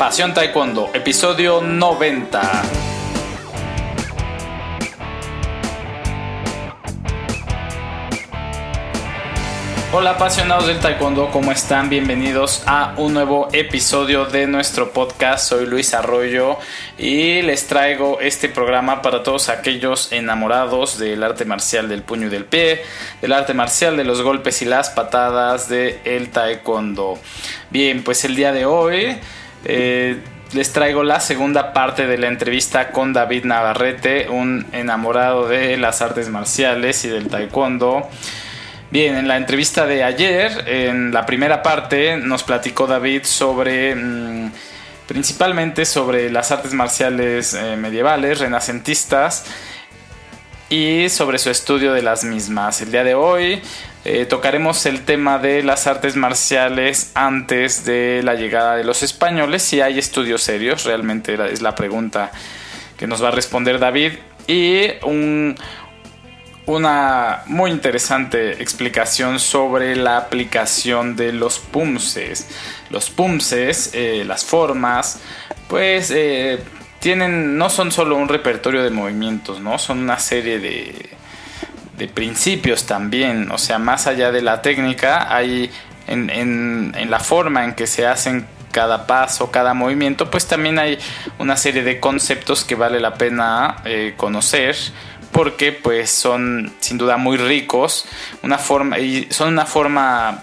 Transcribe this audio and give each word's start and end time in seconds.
Pasión 0.00 0.32
Taekwondo, 0.32 0.88
episodio 0.94 1.60
90. 1.60 2.40
Hola 9.92 10.12
apasionados 10.12 10.68
del 10.68 10.78
taekwondo, 10.78 11.30
¿cómo 11.30 11.52
están? 11.52 11.90
Bienvenidos 11.90 12.62
a 12.64 12.94
un 12.96 13.12
nuevo 13.12 13.48
episodio 13.52 14.24
de 14.24 14.46
nuestro 14.46 14.90
podcast. 14.90 15.46
Soy 15.46 15.66
Luis 15.66 15.92
Arroyo 15.92 16.56
y 16.96 17.42
les 17.42 17.66
traigo 17.66 18.20
este 18.20 18.48
programa 18.48 19.02
para 19.02 19.22
todos 19.22 19.50
aquellos 19.50 20.12
enamorados 20.12 20.98
del 20.98 21.22
arte 21.22 21.44
marcial 21.44 21.90
del 21.90 22.02
puño 22.02 22.28
y 22.28 22.30
del 22.30 22.46
pie, 22.46 22.80
del 23.20 23.34
arte 23.34 23.52
marcial 23.52 23.98
de 23.98 24.04
los 24.04 24.22
golpes 24.22 24.62
y 24.62 24.64
las 24.64 24.88
patadas 24.88 25.68
del 25.68 25.98
el 26.06 26.30
taekwondo. 26.30 27.18
Bien, 27.68 28.02
pues 28.02 28.24
el 28.24 28.34
día 28.34 28.52
de 28.52 28.64
hoy... 28.64 29.20
Eh, 29.64 30.18
les 30.52 30.72
traigo 30.72 31.02
la 31.02 31.20
segunda 31.20 31.72
parte 31.72 32.06
de 32.06 32.18
la 32.18 32.28
entrevista 32.28 32.90
con 32.90 33.12
David 33.12 33.44
Navarrete, 33.44 34.28
un 34.28 34.66
enamorado 34.72 35.46
de 35.46 35.76
las 35.76 36.02
artes 36.02 36.28
marciales 36.28 37.04
y 37.04 37.08
del 37.08 37.28
taekwondo. 37.28 38.08
Bien, 38.90 39.14
en 39.16 39.28
la 39.28 39.36
entrevista 39.36 39.86
de 39.86 40.02
ayer, 40.02 40.64
en 40.66 41.12
la 41.12 41.24
primera 41.24 41.62
parte, 41.62 42.16
nos 42.16 42.42
platicó 42.42 42.88
David 42.88 43.22
sobre, 43.22 43.94
mm, 43.94 44.50
principalmente 45.06 45.84
sobre 45.84 46.30
las 46.32 46.50
artes 46.50 46.72
marciales 46.72 47.54
eh, 47.54 47.76
medievales, 47.76 48.40
renacentistas, 48.40 49.44
y 50.70 51.08
sobre 51.08 51.38
su 51.38 51.50
estudio 51.50 51.92
de 51.92 52.00
las 52.00 52.22
mismas. 52.22 52.80
El 52.80 52.92
día 52.92 53.02
de 53.02 53.14
hoy 53.14 53.60
eh, 54.04 54.24
tocaremos 54.24 54.86
el 54.86 55.04
tema 55.04 55.38
de 55.38 55.62
las 55.62 55.86
artes 55.86 56.16
marciales 56.16 57.10
antes 57.14 57.84
de 57.84 58.22
la 58.24 58.34
llegada 58.34 58.76
de 58.76 58.84
los 58.84 59.02
españoles, 59.02 59.62
si 59.62 59.80
hay 59.80 59.98
estudios 59.98 60.42
serios, 60.42 60.84
realmente 60.84 61.38
es 61.52 61.60
la 61.60 61.74
pregunta 61.74 62.32
que 62.96 63.06
nos 63.06 63.22
va 63.22 63.28
a 63.28 63.32
responder 63.32 63.78
David, 63.78 64.12
y 64.46 64.86
un, 65.04 65.54
una 66.66 67.42
muy 67.46 67.70
interesante 67.70 68.62
explicación 68.62 69.38
sobre 69.38 69.96
la 69.96 70.16
aplicación 70.16 71.16
de 71.16 71.32
los 71.32 71.58
pumses. 71.58 72.48
Los 72.90 73.10
pumses, 73.10 73.90
eh, 73.92 74.24
las 74.26 74.44
formas, 74.44 75.20
pues 75.68 76.10
eh, 76.10 76.58
tienen, 77.00 77.56
no 77.58 77.70
son 77.70 77.92
solo 77.92 78.16
un 78.16 78.28
repertorio 78.28 78.82
de 78.82 78.90
movimientos, 78.90 79.60
¿no? 79.60 79.78
Son 79.78 79.98
una 79.98 80.18
serie 80.18 80.58
de, 80.58 81.10
de 82.00 82.08
principios 82.08 82.86
también. 82.86 83.50
O 83.50 83.58
sea, 83.58 83.78
más 83.78 84.06
allá 84.06 84.32
de 84.32 84.40
la 84.40 84.62
técnica, 84.62 85.32
hay 85.34 85.70
en, 86.06 86.30
en, 86.30 87.10
la 87.10 87.20
forma 87.20 87.64
en 87.64 87.74
que 87.74 87.86
se 87.86 88.06
hacen 88.06 88.46
cada 88.72 89.06
paso, 89.06 89.50
cada 89.50 89.74
movimiento, 89.74 90.30
pues 90.30 90.46
también 90.46 90.78
hay 90.78 90.98
una 91.38 91.56
serie 91.56 91.82
de 91.82 92.00
conceptos 92.00 92.64
que 92.64 92.74
vale 92.74 93.00
la 93.00 93.14
pena 93.14 93.76
eh, 93.84 94.14
conocer 94.16 94.76
porque 95.30 95.72
pues 95.72 96.10
son 96.10 96.72
sin 96.80 96.96
duda 96.96 97.16
muy 97.16 97.36
ricos, 97.36 98.06
una 98.42 98.58
forma 98.58 98.98
y 98.98 99.26
son 99.30 99.48
una 99.48 99.66
forma 99.66 100.42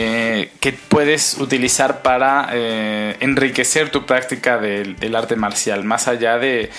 eh, 0.00 0.52
que 0.60 0.72
puedes 0.74 1.38
utilizar 1.38 2.02
para 2.02 2.50
eh, 2.52 3.16
enriquecer 3.18 3.90
tu 3.90 4.06
práctica 4.06 4.56
del, 4.58 5.16
arte 5.16 5.34
marcial, 5.34 5.82
más 5.82 6.06
allá 6.06 6.38
de, 6.38 6.70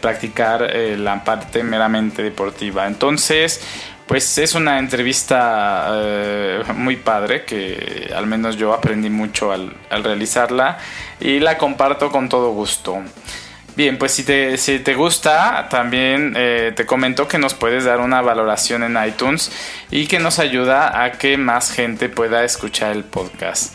practicar 0.00 0.62
eh, 0.62 0.96
la 0.96 1.22
parte 1.24 1.62
meramente 1.62 2.22
deportiva. 2.22 2.86
Entonces, 2.86 3.60
pues 4.06 4.38
es 4.38 4.54
una 4.54 4.78
entrevista 4.78 5.90
muy 6.76 6.94
padre 6.94 7.44
que 7.44 8.12
al 8.14 8.26
menos 8.26 8.56
yo 8.56 8.72
aprendí 8.72 9.10
mucho 9.10 9.50
al 9.50 9.74
realizarla 9.90 10.78
y 11.18 11.40
la 11.40 11.58
comparto 11.58 12.12
con 12.12 12.28
todo 12.28 12.50
gusto. 12.52 13.02
Bien, 13.76 13.98
pues 13.98 14.12
si 14.12 14.24
te, 14.24 14.56
si 14.56 14.78
te 14.78 14.94
gusta, 14.94 15.68
también 15.68 16.32
eh, 16.34 16.72
te 16.74 16.86
comento 16.86 17.28
que 17.28 17.36
nos 17.36 17.52
puedes 17.52 17.84
dar 17.84 18.00
una 18.00 18.22
valoración 18.22 18.82
en 18.82 18.96
iTunes 19.06 19.52
y 19.90 20.06
que 20.06 20.18
nos 20.18 20.38
ayuda 20.38 21.04
a 21.04 21.12
que 21.12 21.36
más 21.36 21.70
gente 21.72 22.08
pueda 22.08 22.42
escuchar 22.42 22.92
el 22.92 23.04
podcast. 23.04 23.74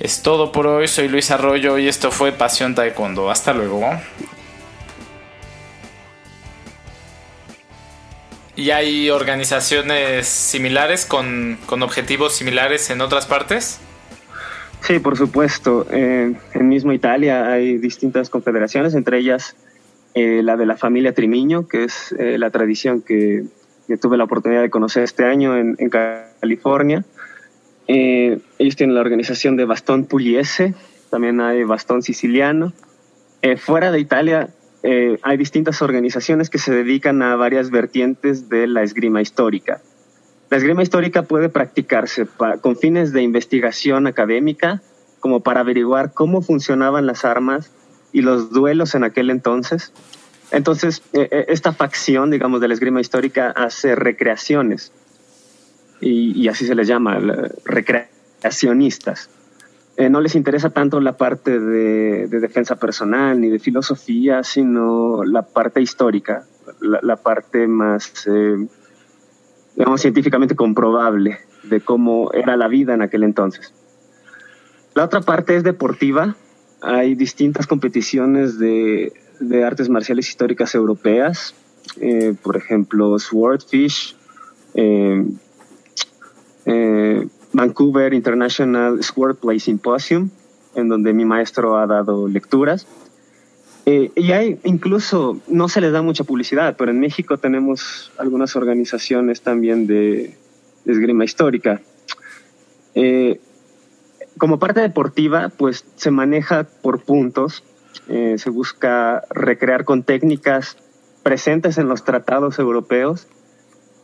Es 0.00 0.22
todo 0.22 0.52
por 0.52 0.66
hoy, 0.66 0.88
soy 0.88 1.08
Luis 1.08 1.30
Arroyo 1.30 1.76
y 1.76 1.86
esto 1.86 2.10
fue 2.10 2.32
Pasión 2.32 2.74
Taekwondo. 2.74 3.30
Hasta 3.30 3.52
luego. 3.52 4.00
¿Y 8.56 8.70
hay 8.70 9.10
organizaciones 9.10 10.26
similares 10.26 11.04
con, 11.04 11.58
con 11.66 11.82
objetivos 11.82 12.34
similares 12.34 12.88
en 12.90 13.02
otras 13.02 13.26
partes? 13.26 13.80
Sí, 14.80 14.98
por 14.98 15.16
supuesto. 15.16 15.86
en 15.90 16.38
mismo 16.54 16.92
Italia 16.92 17.48
hay 17.48 17.76
distintas 17.76 18.30
confederaciones, 18.30 18.94
entre 18.94 19.18
ellas 19.18 19.56
eh, 20.14 20.42
la 20.42 20.56
de 20.56 20.64
la 20.64 20.76
familia 20.76 21.12
Trimiño, 21.12 21.68
que 21.68 21.84
es 21.84 22.14
eh, 22.18 22.38
la 22.38 22.50
tradición 22.50 23.02
que, 23.02 23.44
tuve 24.00 24.16
la 24.16 24.24
oportunidad 24.24 24.62
de 24.62 24.70
conocer 24.70 25.02
este 25.02 25.24
año 25.24 25.56
en, 25.56 25.76
California. 25.90 27.04
Eh, 27.86 28.38
ellos 28.58 28.76
tienen 28.76 28.94
la 28.94 29.02
organización 29.02 29.56
de 29.56 29.66
Bastón 29.66 30.06
Pugliese, 30.06 30.74
también 31.10 31.40
hay 31.40 31.64
Bastón 31.64 32.02
Siciliano. 32.02 32.72
fuera 33.58 33.92
de 33.92 34.00
Italia 34.00 34.48
hay 34.82 35.36
distintas 35.36 35.82
organizaciones 35.82 36.48
que 36.48 36.58
se 36.58 36.72
dedican 36.72 37.22
a 37.22 37.34
varias 37.34 37.70
vertientes 37.70 38.48
de 38.48 38.66
la 38.66 38.82
esgrima 38.82 39.20
histórica. 39.20 39.80
La 40.48 40.58
esgrima 40.58 40.82
histórica 40.82 41.22
puede 41.22 41.48
practicarse 41.48 42.26
con 42.60 42.76
fines 42.76 43.12
de 43.12 43.22
investigación 43.22 44.06
académica, 44.06 44.80
como 45.18 45.40
para 45.40 45.60
averiguar 45.60 46.12
cómo 46.12 46.40
funcionaban 46.40 47.06
las 47.06 47.24
armas 47.24 47.72
y 48.12 48.20
los 48.20 48.50
duelos 48.50 48.94
en 48.94 49.02
aquel 49.02 49.30
entonces. 49.30 49.92
Entonces, 50.52 51.02
e, 51.12 51.28
e, 51.30 51.46
esta 51.48 51.72
facción, 51.72 52.30
digamos, 52.30 52.60
de 52.60 52.68
la 52.68 52.74
esgrima 52.74 53.00
histórica 53.00 53.50
hace 53.50 53.96
recreaciones, 53.96 54.92
y, 56.00 56.46
así 56.48 56.66
se 56.66 56.74
les 56.74 56.86
llama, 56.86 57.18
recreacionistas. 57.64 59.30
Eh, 59.96 60.10
no 60.10 60.20
les 60.20 60.34
interesa 60.34 60.70
tanto 60.70 61.00
la 61.00 61.16
parte 61.16 61.58
de, 61.58 62.26
defensa 62.28 62.76
personal 62.76 63.40
ni 63.40 63.48
de 63.48 63.58
filosofía, 63.58 64.42
sino 64.42 65.24
la 65.24 65.42
parte 65.42 65.80
histórica, 65.80 66.44
la, 66.80 67.16
parte 67.16 67.66
más... 67.66 68.26
Eh, 68.26 68.66
digamos, 69.76 70.00
científicamente 70.00 70.56
comprobable 70.56 71.38
de 71.64 71.80
cómo 71.80 72.32
era 72.32 72.56
la 72.56 72.66
vida 72.68 72.94
en 72.94 73.02
aquel 73.02 73.22
entonces. 73.24 73.72
La 74.94 75.04
otra 75.04 75.20
parte 75.20 75.56
es 75.56 75.62
deportiva. 75.62 76.34
Hay 76.80 77.14
distintas 77.14 77.66
competiciones 77.66 78.58
de, 78.58 79.12
artes 79.64 79.88
marciales 79.90 80.28
históricas 80.28 80.74
europeas, 80.74 81.54
eh, 82.00 82.34
por 82.42 82.56
ejemplo, 82.56 83.18
Swordfish, 83.18 84.16
eh, 84.74 85.24
Vancouver 87.56 88.12
International 88.12 89.02
Swordplay 89.02 89.58
Symposium, 89.58 90.28
en 90.74 90.88
donde 90.88 91.14
mi 91.14 91.24
maestro 91.24 91.78
ha 91.78 91.86
dado 91.86 92.28
lecturas. 92.28 92.86
Eh, 93.86 94.10
y 94.14 94.32
hay 94.32 94.60
incluso, 94.64 95.40
no 95.48 95.68
se 95.68 95.80
les 95.80 95.90
da 95.92 96.02
mucha 96.02 96.24
publicidad, 96.24 96.76
pero 96.76 96.90
en 96.90 97.00
México 97.00 97.38
tenemos 97.38 98.12
algunas 98.18 98.56
organizaciones 98.56 99.40
también 99.40 99.86
de, 99.86 100.36
esgrima 100.84 101.24
histórica. 101.24 101.80
Eh, 102.94 103.40
como 104.36 104.58
parte 104.58 104.80
deportiva, 104.80 105.50
pues 105.56 105.86
se 105.96 106.10
maneja 106.10 106.64
por 106.82 107.04
puntos, 107.04 107.64
eh, 108.08 108.36
se 108.36 108.50
busca 108.50 109.22
recrear 109.30 109.84
con 109.84 110.02
técnicas 110.02 110.76
presentes 111.22 111.78
en 111.78 111.88
los 111.88 112.04
tratados 112.04 112.58
europeos, 112.58 113.28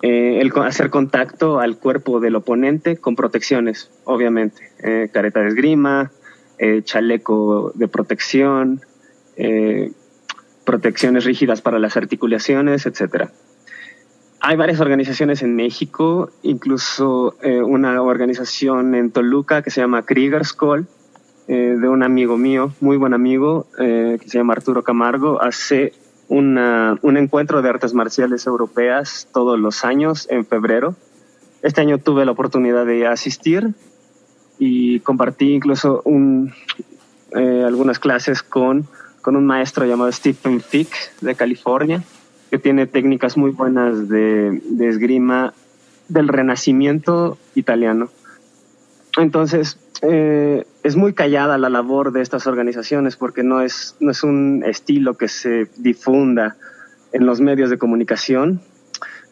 el 0.03 0.53
hacer 0.57 0.91
contacto 0.91 1.61
al 1.61 1.79
cuerpo 1.79 2.19
del 2.21 2.35
oponente 2.35 2.97
con 2.97 3.15
protecciones, 3.15 3.91
obviamente, 4.05 5.09
careta 5.13 5.41
de 5.41 5.49
esgrima, 5.49 6.11
chaleco 6.85 7.73
de 7.75 7.89
protección, 7.89 8.81
eh, 9.37 9.93
protecciones 10.65 11.25
rígidas 11.25 11.61
para 11.61 11.79
las 11.79 11.97
articulaciones, 11.97 12.87
etc. 12.87 13.31
Hay 14.41 14.57
varias 14.57 14.81
organizaciones 14.81 15.43
en 15.43 15.57
México, 15.57 16.31
incluso 16.43 17.37
eh, 17.43 17.61
una 17.63 18.01
organización 18.01 18.95
en 18.95 19.11
Toluca 19.11 19.63
que 19.63 19.71
se 19.71 19.81
llama 19.81 20.05
Krieger's 20.05 20.53
Call, 20.53 20.87
eh, 21.49 21.77
de 21.81 21.89
un 21.89 22.05
amigo 22.05 22.37
mío, 22.37 22.73
muy 22.81 22.97
buen 22.97 23.15
amigo, 23.15 23.67
que 23.77 24.21
se 24.25 24.39
llama 24.39 24.53
Arturo 24.53 24.85
Camargo, 24.85 25.43
hace 25.43 25.93
una, 26.33 26.99
un 27.03 27.17
encuentro 27.17 27.63
de 27.63 27.69
artes 27.69 27.95
marciales 27.95 28.47
europeas 28.47 29.29
todos 29.33 29.59
los 29.59 29.85
años 29.85 30.27
en 30.31 30.45
febrero. 30.45 30.95
Este 31.63 31.81
año 31.81 31.99
tuve 31.99 32.25
la 32.25 32.33
oportunidad 32.33 32.87
de 32.87 33.07
asistir 33.07 33.75
y 34.59 35.01
compartí 35.01 35.53
incluso 35.53 36.03
un, 36.05 36.53
algunas 37.35 37.99
clases 37.99 38.43
con 38.43 38.89
con 39.23 39.37
un 39.37 39.47
maestro 39.47 39.87
llamado 39.87 40.13
Stephen 40.13 40.61
Fick 40.61 40.93
de 41.21 41.35
California, 41.35 42.03
que 42.51 42.59
tiene 42.59 42.87
técnicas 42.87 43.37
muy 43.37 43.53
buenas 43.53 44.09
de, 44.09 44.61
esgrima 44.81 45.55
del 46.09 46.29
renacimiento 46.29 47.39
italiano. 47.55 48.11
Entonces, 49.17 49.79
eh, 50.03 50.67
es 50.83 50.97
muy 50.97 51.13
callada 51.13 51.59
la 51.59 51.69
labor 51.69 52.13
de 52.13 52.23
estas 52.23 52.49
organizaciones 52.49 53.17
porque 53.17 53.45
no 53.45 53.61
es, 53.61 53.97
no 54.01 54.11
es 54.11 54.25
un 54.25 54.65
estilo 54.67 55.17
que 55.17 55.29
se 55.29 55.69
difunda 55.77 56.57
en 57.13 57.25
los 57.25 57.41
medios 57.41 57.71
de 57.71 57.79
comunicación, 57.79 58.61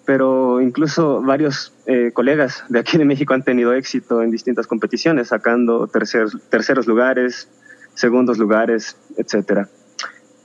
pero 0.06 0.60
incluso 0.60 1.22
varios 1.22 1.74
eh, 1.86 2.12
colegas 2.12 2.64
de 2.68 2.78
aquí 2.78 2.98
de 2.98 3.04
México 3.04 3.34
han 3.34 3.42
tenido 3.42 3.72
éxito 3.72 4.22
en 4.22 4.30
distintas 4.30 4.68
competiciones, 4.68 5.28
sacando 5.28 5.88
terceros 5.88 6.86
lugares, 6.86 7.48
segundos 7.94 8.38
lugares, 8.38 8.96
etcétera. 9.16 9.68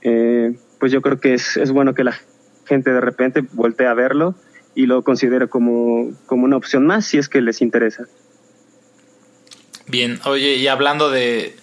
Eh, 0.01 0.57
pues 0.79 0.91
yo 0.91 1.01
creo 1.01 1.19
que 1.19 1.35
es, 1.35 1.55
es 1.57 1.71
bueno 1.71 1.93
que 1.93 2.03
la 2.03 2.15
gente 2.65 2.91
de 2.91 3.01
repente 3.01 3.43
voltee 3.53 3.87
a 3.87 3.93
verlo 3.93 4.33
y 4.73 4.87
lo 4.87 5.03
considere 5.03 5.47
como, 5.49 6.11
como 6.25 6.45
una 6.45 6.57
opción 6.57 6.85
más 6.87 7.05
si 7.05 7.19
es 7.19 7.29
que 7.29 7.41
les 7.41 7.61
interesa. 7.61 8.05
Bien, 9.87 10.19
oye, 10.25 10.55
y 10.55 10.67
hablando 10.67 11.11
de, 11.11 11.55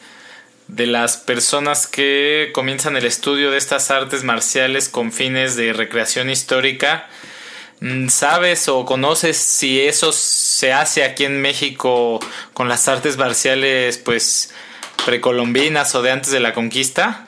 de 0.69 0.87
las 0.87 1.17
personas 1.17 1.87
que 1.87 2.51
comienzan 2.55 2.97
el 2.97 3.05
estudio 3.05 3.51
de 3.51 3.59
estas 3.59 3.91
artes 3.91 4.25
marciales 4.25 4.89
con 4.89 5.13
fines 5.13 5.57
de 5.57 5.73
recreación 5.73 6.31
histórica, 6.31 7.07
mm, 7.81 8.09
¿sabes 8.09 8.69
o 8.69 8.85
conoces 8.85 9.37
si 9.37 9.81
eso 9.81 10.13
se 10.13 10.73
hace 10.73 11.05
aquí 11.05 11.25
en 11.25 11.41
México 11.41 12.21
con 12.55 12.69
las 12.69 12.89
artes 12.89 13.19
marciales 13.19 13.99
pues 13.99 14.55
precolombinas 15.05 15.95
o 15.95 16.03
de 16.03 16.13
antes 16.13 16.31
de 16.31 16.41
la 16.41 16.55
conquista? 16.55 17.27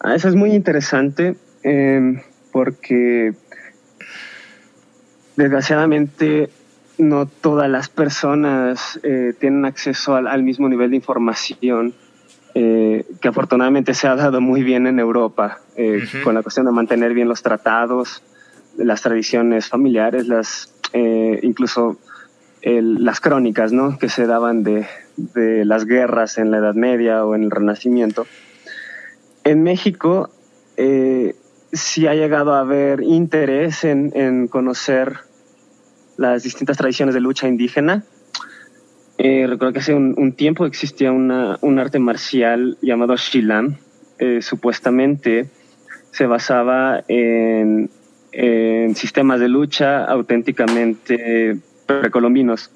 Ah, 0.00 0.14
eso 0.14 0.28
es 0.28 0.34
muy 0.34 0.52
interesante 0.52 1.36
em, 1.62 2.22
porque 2.52 3.32
desgraciadamente 5.36 6.48
no 6.98 7.26
todas 7.26 7.68
las 7.68 7.88
personas 7.88 8.98
eh, 9.02 9.34
tienen 9.38 9.64
acceso 9.64 10.14
al, 10.14 10.42
mismo 10.42 10.68
nivel 10.68 10.90
de 10.90 10.96
información 10.96 11.94
eh, 12.54 13.04
que 13.20 13.28
afortunadamente 13.28 13.92
se 13.94 14.08
ha 14.08 14.16
dado 14.16 14.40
muy 14.40 14.62
bien 14.62 14.86
en 14.86 14.98
Europa 14.98 15.60
eh, 15.76 16.02
con 16.24 16.34
la 16.34 16.42
cuestión 16.42 16.66
de 16.66 16.72
mantener 16.72 17.12
bien 17.12 17.28
los 17.28 17.42
tratados, 17.42 18.22
las 18.78 19.02
tradiciones 19.02 19.68
familiares, 19.68 20.26
las 20.26 20.72
incluso 21.42 21.98
las 22.62 23.20
crónicas 23.20 23.70
¿no? 23.70 23.98
que 23.98 24.08
se 24.08 24.26
daban 24.26 24.62
de, 24.62 24.86
de, 25.16 25.66
las 25.66 25.84
guerras 25.84 26.38
en 26.38 26.50
la 26.50 26.58
Edad 26.58 26.74
Media 26.74 27.22
o 27.26 27.34
en 27.34 27.42
el 27.42 27.50
Renacimiento. 27.50 28.26
En 29.44 29.62
México 29.62 30.30
sí 31.70 32.06
ha 32.06 32.14
llegado 32.14 32.54
a 32.54 32.60
haber 32.60 33.02
interés 33.02 33.84
en, 33.84 34.10
en 34.14 34.48
conocer 34.48 35.25
las 36.16 36.42
distintas 36.42 36.76
tradiciones 36.76 37.14
de 37.14 37.20
lucha 37.20 37.48
indígena. 37.48 38.04
Eh, 39.18 39.46
recuerdo 39.48 39.72
que 39.72 39.78
hace 39.78 39.94
un, 39.94 40.32
tiempo 40.32 40.66
existía 40.66 41.10
una, 41.10 41.58
un 41.62 41.78
arte 41.78 41.98
marcial 41.98 42.76
llamado 42.82 43.16
Shilam. 43.16 43.76
Eh, 44.18 44.40
supuestamente 44.42 45.48
se 46.10 46.26
basaba 46.26 47.02
en, 47.08 47.90
en, 48.32 48.94
sistemas 48.94 49.40
de 49.40 49.48
lucha 49.48 50.04
auténticamente 50.04 51.58
precolombinos. 51.86 52.70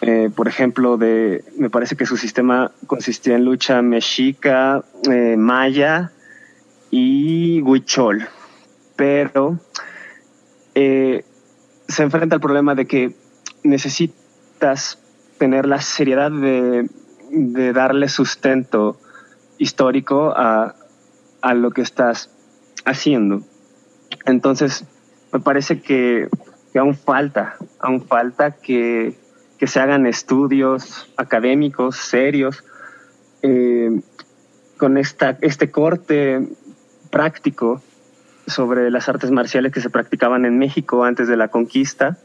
Eh, 0.00 0.30
por 0.34 0.46
ejemplo, 0.46 0.96
de, 0.96 1.44
me 1.56 1.70
parece 1.70 1.96
que 1.96 2.06
su 2.06 2.16
sistema 2.16 2.70
consistía 2.86 3.34
en 3.34 3.44
lucha 3.44 3.82
mexica, 3.82 4.84
maya 5.36 6.12
y 6.90 7.60
huichol. 7.62 8.28
Pero 8.94 9.58
se 11.88 12.02
enfrenta 12.02 12.36
al 12.36 12.40
problema 12.40 12.74
de 12.74 12.86
que 12.86 13.14
necesitas 13.64 14.98
tener 15.38 15.66
la 15.66 15.80
seriedad 15.80 16.30
de, 16.30 16.88
darle 17.72 18.08
sustento 18.08 18.98
histórico 19.58 20.32
a, 20.36 20.74
lo 21.54 21.70
que 21.70 21.82
estás 21.82 22.30
haciendo. 22.84 23.42
Entonces, 24.26 24.84
me 25.32 25.40
parece 25.40 25.80
que, 25.80 26.28
aún 26.78 26.94
falta, 26.94 27.56
aún 27.80 28.02
falta 28.02 28.52
que, 28.52 29.16
se 29.60 29.80
hagan 29.80 30.06
estudios 30.06 31.12
académicos 31.16 31.96
serios 31.96 32.62
eh, 33.42 34.00
con 34.76 34.96
esta, 34.98 35.36
este 35.40 35.70
corte 35.70 36.46
práctico 37.10 37.82
sobre 38.48 38.90
las 38.90 39.08
artes 39.08 39.30
marciales 39.30 39.72
que 39.72 39.80
se 39.80 39.90
practicaban 39.90 40.44
en 40.44 40.58
México 40.58 41.04
antes 41.04 41.28
de 41.28 41.36
la 41.36 41.48
conquista. 41.48 42.16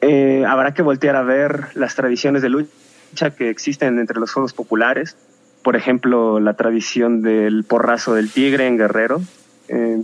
Eh, 0.00 0.44
habrá 0.46 0.74
que 0.74 0.82
voltear 0.82 1.16
a 1.16 1.22
ver 1.22 1.68
las 1.74 1.94
tradiciones 1.94 2.42
de 2.42 2.48
lucha 2.48 3.30
que 3.36 3.50
existen 3.50 3.98
entre 3.98 4.18
los 4.18 4.32
juegos 4.32 4.52
populares. 4.52 5.16
Por 5.62 5.76
ejemplo, 5.76 6.40
la 6.40 6.54
tradición 6.54 7.22
del 7.22 7.64
porrazo 7.64 8.14
del 8.14 8.30
tigre 8.30 8.66
en 8.66 8.78
Guerrero, 8.78 9.22
eh, 9.68 10.02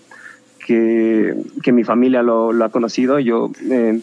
que, 0.64 1.34
que, 1.62 1.72
mi 1.72 1.82
familia 1.82 2.22
lo, 2.22 2.52
ha 2.64 2.68
conocido. 2.68 3.18
Yo 3.18 3.50
eh, 3.68 4.00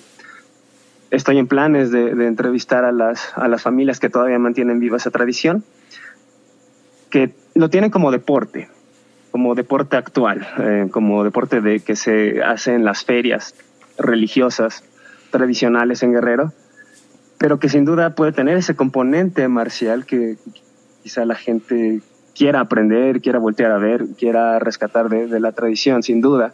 estoy 1.11 1.37
en 1.37 1.47
planes 1.47 1.91
de, 1.91 2.13
de, 2.13 2.27
entrevistar 2.27 2.83
a 2.83 2.91
las, 2.91 3.31
a 3.35 3.47
las 3.47 3.61
familias 3.61 4.01
que 4.01 4.09
todavía 4.09 4.37
mantienen 4.37 4.79
viva 4.79 4.97
esa 4.97 5.11
tradición, 5.11 5.63
que 7.09 7.33
lo 7.53 7.69
tienen 7.69 7.89
como 7.89 8.11
deporte, 8.11 8.67
como 9.35 9.53
deporte 9.53 9.97
actual, 9.97 10.47
eh, 10.59 10.87
como 10.89 11.25
deporte 11.25 11.59
de 11.59 11.81
que 11.81 11.97
se 11.97 12.41
hace 12.41 12.73
en 12.73 12.85
las 12.85 13.03
ferias 13.03 13.53
religiosas 13.97 14.85
tradicionales 15.29 16.03
en 16.03 16.13
Guerrero, 16.13 16.53
pero 17.37 17.59
que 17.59 17.67
sin 17.67 17.83
duda 17.83 18.15
puede 18.15 18.31
tener 18.31 18.55
ese 18.55 18.77
componente 18.77 19.45
marcial 19.49 20.05
que 20.05 20.37
quizá 21.03 21.25
la 21.25 21.35
gente 21.35 21.99
quiera 22.33 22.61
aprender, 22.61 23.19
quiera 23.19 23.37
voltear 23.37 23.73
a 23.73 23.77
ver, 23.77 24.05
quiera 24.17 24.57
rescatar 24.59 25.09
de, 25.09 25.37
la 25.41 25.51
tradición, 25.51 26.01
sin 26.01 26.21
duda. 26.21 26.53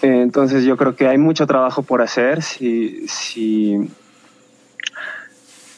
Eh, 0.00 0.22
entonces 0.22 0.64
yo 0.64 0.78
creo 0.78 0.96
que 0.96 1.06
hay 1.06 1.18
mucho 1.18 1.46
trabajo 1.46 1.82
por 1.82 2.00
hacer 2.00 2.40
si, 2.40 3.06
si, 3.08 3.76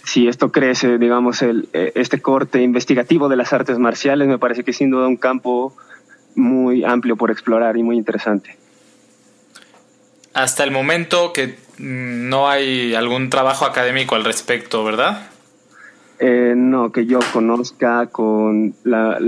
si 0.04 0.28
esto 0.28 0.52
crece, 0.52 0.98
digamos, 0.98 1.42
el, 1.42 1.69
eh, 1.72 1.90
este 1.96 2.22
corte 2.22 2.62
investigativo 2.62 3.28
de 3.28 3.34
las 3.34 3.52
artes 3.52 3.76
marciales, 3.80 4.28
me 4.28 4.38
parece 4.38 4.62
que 4.62 4.72
sin 4.72 4.88
duda 4.88 5.08
un 5.08 5.16
campo 5.16 5.74
muy 6.34 6.84
amplio 6.84 7.17
por 7.17 7.31
explorar 7.31 7.76
y 7.76 7.82
muy 7.82 7.96
interesante. 7.96 8.56
Hasta 10.34 10.64
el 10.64 10.70
momento 10.70 11.32
que 11.32 11.58
mm, 11.79 12.29
no 12.29 12.49
hay 12.49 12.94
algún 12.94 13.31
trabajo 13.31 13.64
académico 13.64 14.14
al 14.14 14.25
respecto, 14.25 14.84
¿verdad? 14.84 15.29
Eh, 16.19 16.55
no, 16.56 16.93
que 16.93 17.05
yo 17.06 17.19
conozca 17.32 18.06
con 18.06 18.75
la, 18.84 19.19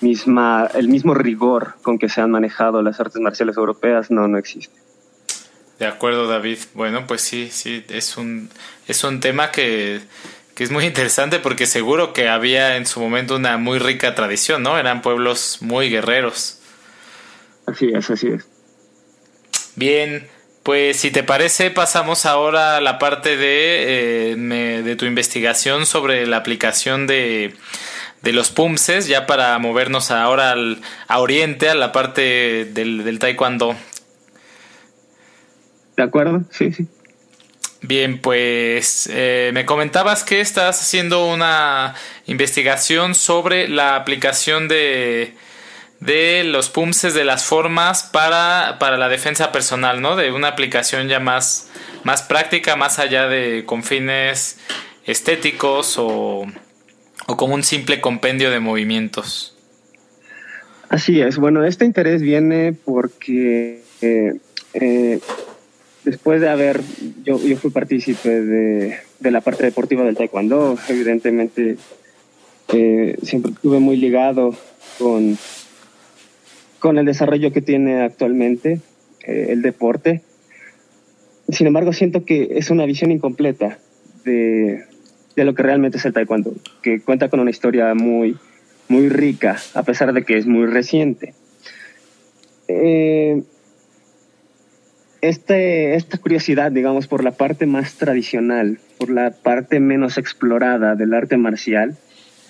misma, 0.00 0.68
el 0.74 0.88
mismo 0.88 1.14
rigor 1.14 1.76
con 1.82 1.98
que 1.98 2.08
se 2.08 2.20
han 2.20 2.30
manejado 2.30 2.82
las 2.82 2.98
artes 2.98 3.20
marciales 3.20 3.56
europeas, 3.56 4.10
no, 4.10 4.26
no 4.26 4.36
existe. 4.36 4.74
De 5.78 5.86
acuerdo, 5.86 6.26
David. 6.26 6.58
Bueno, 6.74 7.06
pues 7.06 7.20
sí, 7.22 7.48
sí, 7.50 7.84
es 7.88 8.16
un, 8.16 8.48
es 8.86 9.04
un 9.04 9.20
tema 9.20 9.50
que 9.50 10.00
que 10.54 10.64
es 10.64 10.70
muy 10.70 10.84
interesante 10.84 11.38
porque 11.40 11.66
seguro 11.66 12.12
que 12.12 12.28
había 12.28 12.76
en 12.76 12.86
su 12.86 13.00
momento 13.00 13.36
una 13.36 13.56
muy 13.58 13.78
rica 13.78 14.14
tradición, 14.14 14.62
¿no? 14.62 14.78
Eran 14.78 15.02
pueblos 15.02 15.58
muy 15.60 15.90
guerreros. 15.90 16.60
Así 17.66 17.90
es, 17.92 18.10
así 18.10 18.28
es. 18.28 18.46
Bien, 19.74 20.28
pues 20.62 20.98
si 20.98 21.10
te 21.10 21.22
parece 21.22 21.70
pasamos 21.70 22.26
ahora 22.26 22.76
a 22.76 22.80
la 22.80 22.98
parte 22.98 23.36
de, 23.36 24.32
eh, 24.32 24.82
de 24.82 24.96
tu 24.96 25.06
investigación 25.06 25.86
sobre 25.86 26.26
la 26.26 26.36
aplicación 26.36 27.06
de, 27.06 27.54
de 28.22 28.32
los 28.32 28.50
PUMSES, 28.50 29.08
ya 29.08 29.26
para 29.26 29.58
movernos 29.58 30.10
ahora 30.10 30.52
al, 30.52 30.80
a 31.08 31.18
Oriente, 31.18 31.68
a 31.68 31.74
la 31.74 31.90
parte 31.90 32.64
del, 32.64 33.04
del 33.04 33.18
Taekwondo. 33.18 33.74
De 35.96 36.02
acuerdo, 36.02 36.42
sí, 36.50 36.72
sí. 36.72 36.86
Bien, 37.86 38.18
pues 38.18 39.10
eh, 39.12 39.50
me 39.52 39.66
comentabas 39.66 40.24
que 40.24 40.40
estás 40.40 40.80
haciendo 40.80 41.26
una 41.26 41.94
investigación 42.24 43.14
sobre 43.14 43.68
la 43.68 43.96
aplicación 43.96 44.68
de, 44.68 45.34
de 46.00 46.44
los 46.44 46.70
PUMSES 46.70 47.12
de 47.12 47.26
las 47.26 47.44
formas 47.44 48.04
para, 48.04 48.78
para, 48.80 48.96
la 48.96 49.10
defensa 49.10 49.52
personal, 49.52 50.00
¿no? 50.00 50.16
De 50.16 50.32
una 50.32 50.48
aplicación 50.48 51.08
ya 51.08 51.20
más, 51.20 51.68
más 52.04 52.22
práctica, 52.22 52.74
más 52.74 52.98
allá 52.98 53.28
de 53.28 53.64
con 53.66 53.84
fines 53.84 54.58
estéticos 55.04 55.98
o, 55.98 56.46
o 57.26 57.36
como 57.36 57.52
un 57.52 57.64
simple 57.64 58.00
compendio 58.00 58.50
de 58.50 58.60
movimientos. 58.60 59.58
Así 60.88 61.20
es. 61.20 61.36
Bueno, 61.36 61.66
este 61.66 61.84
interés 61.84 62.22
viene 62.22 62.72
porque 62.72 63.82
eh, 64.00 64.32
eh, 64.72 65.20
después 66.04 66.40
de 66.40 66.48
haber, 66.48 66.80
yo, 67.24 67.38
fui 67.38 67.70
partícipe 67.70 68.28
de, 68.28 68.96
de, 69.20 69.30
la 69.30 69.40
parte 69.40 69.64
deportiva 69.64 70.04
del 70.04 70.16
taekwondo, 70.16 70.78
evidentemente 70.88 71.76
eh, 72.72 73.16
siempre 73.22 73.52
estuve 73.52 73.78
muy 73.78 73.96
ligado 73.96 74.54
con, 74.98 75.36
con 76.78 76.98
el 76.98 77.06
desarrollo 77.06 77.52
que 77.52 77.62
tiene 77.62 78.02
actualmente 78.02 78.80
eh, 79.26 79.46
el 79.50 79.62
deporte. 79.62 80.22
Sin 81.48 81.66
embargo, 81.66 81.92
siento 81.92 82.24
que 82.24 82.48
es 82.56 82.70
una 82.70 82.86
visión 82.86 83.10
incompleta 83.10 83.78
de, 84.24 84.84
de 85.36 85.44
lo 85.44 85.54
que 85.54 85.62
realmente 85.62 85.98
es 85.98 86.04
el 86.04 86.12
taekwondo, 86.12 86.54
que 86.82 87.00
cuenta 87.00 87.28
con 87.28 87.40
una 87.40 87.50
historia 87.50 87.94
muy, 87.94 88.36
muy 88.88 89.08
rica, 89.08 89.58
a 89.74 89.82
pesar 89.82 90.12
de 90.12 90.24
que 90.24 90.38
es 90.38 90.46
muy 90.46 90.66
reciente. 90.66 91.34
Eh, 92.68 93.42
este, 95.28 95.94
esta 95.94 96.18
curiosidad, 96.18 96.70
digamos, 96.70 97.06
por 97.06 97.24
la 97.24 97.30
parte 97.30 97.64
más 97.64 97.94
tradicional, 97.94 98.78
por 98.98 99.08
la 99.08 99.30
parte 99.30 99.80
menos 99.80 100.18
explorada 100.18 100.96
del 100.96 101.14
arte 101.14 101.38
marcial, 101.38 101.96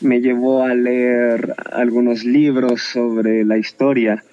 me 0.01 0.21
llevó 0.21 0.65
a 0.65 0.75
leer 0.75 1.55
algunos 1.71 2.25
libros 2.25 2.83
sobre 2.83 3.45
la 3.45 3.59
historia, 3.59 4.25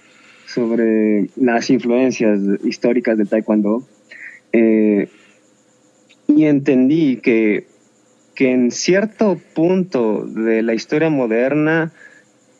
sobre 0.47 1.29
las 1.35 1.69
influencias 1.69 2.39
históricas 2.63 3.15
del 3.17 3.29
taekwondo, 3.29 3.87
eh, 4.53 5.07
y 6.27 6.45
entendí 6.45 7.17
que, 7.17 7.67
que 8.33 8.51
en 8.51 8.71
cierto 8.71 9.39
punto 9.53 10.25
de 10.25 10.63
la 10.63 10.73
historia 10.73 11.11
moderna, 11.11 11.91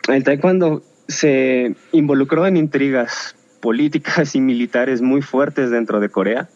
el 0.08 0.24
taekwondo 0.24 0.84
se 1.08 1.76
involucró 1.92 2.46
en 2.46 2.58
intrigas 2.58 3.36
políticas 3.62 4.36
y 4.36 4.42
militares 4.42 5.02
muy 5.02 5.22
fuertes 5.22 5.70
dentro 5.70 6.00
de 6.00 6.10
Corea. 6.10 6.50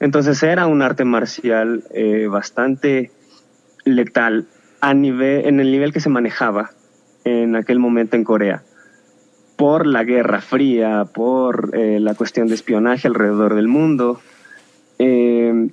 Entonces 0.00 0.42
era 0.42 0.66
un 0.66 0.82
arte 0.82 1.04
marcial 1.04 1.84
eh, 1.94 2.26
bastante 2.26 3.10
letal 3.84 4.46
a 4.80 4.94
nivel, 4.94 5.46
en 5.46 5.60
el 5.60 5.70
nivel 5.70 5.92
que 5.92 6.00
se 6.00 6.08
manejaba 6.08 6.70
en 7.24 7.54
aquel 7.54 7.78
momento 7.78 8.16
en 8.16 8.24
Corea, 8.24 8.64
por 9.56 9.86
la 9.86 10.02
Guerra 10.02 10.40
Fría, 10.40 11.04
por 11.04 11.70
eh, 11.74 12.00
la 12.00 12.14
cuestión 12.14 12.48
de 12.48 12.54
espionaje 12.54 13.06
alrededor 13.06 13.54
del 13.54 13.68
mundo. 13.68 14.20
Eh, 14.98 15.68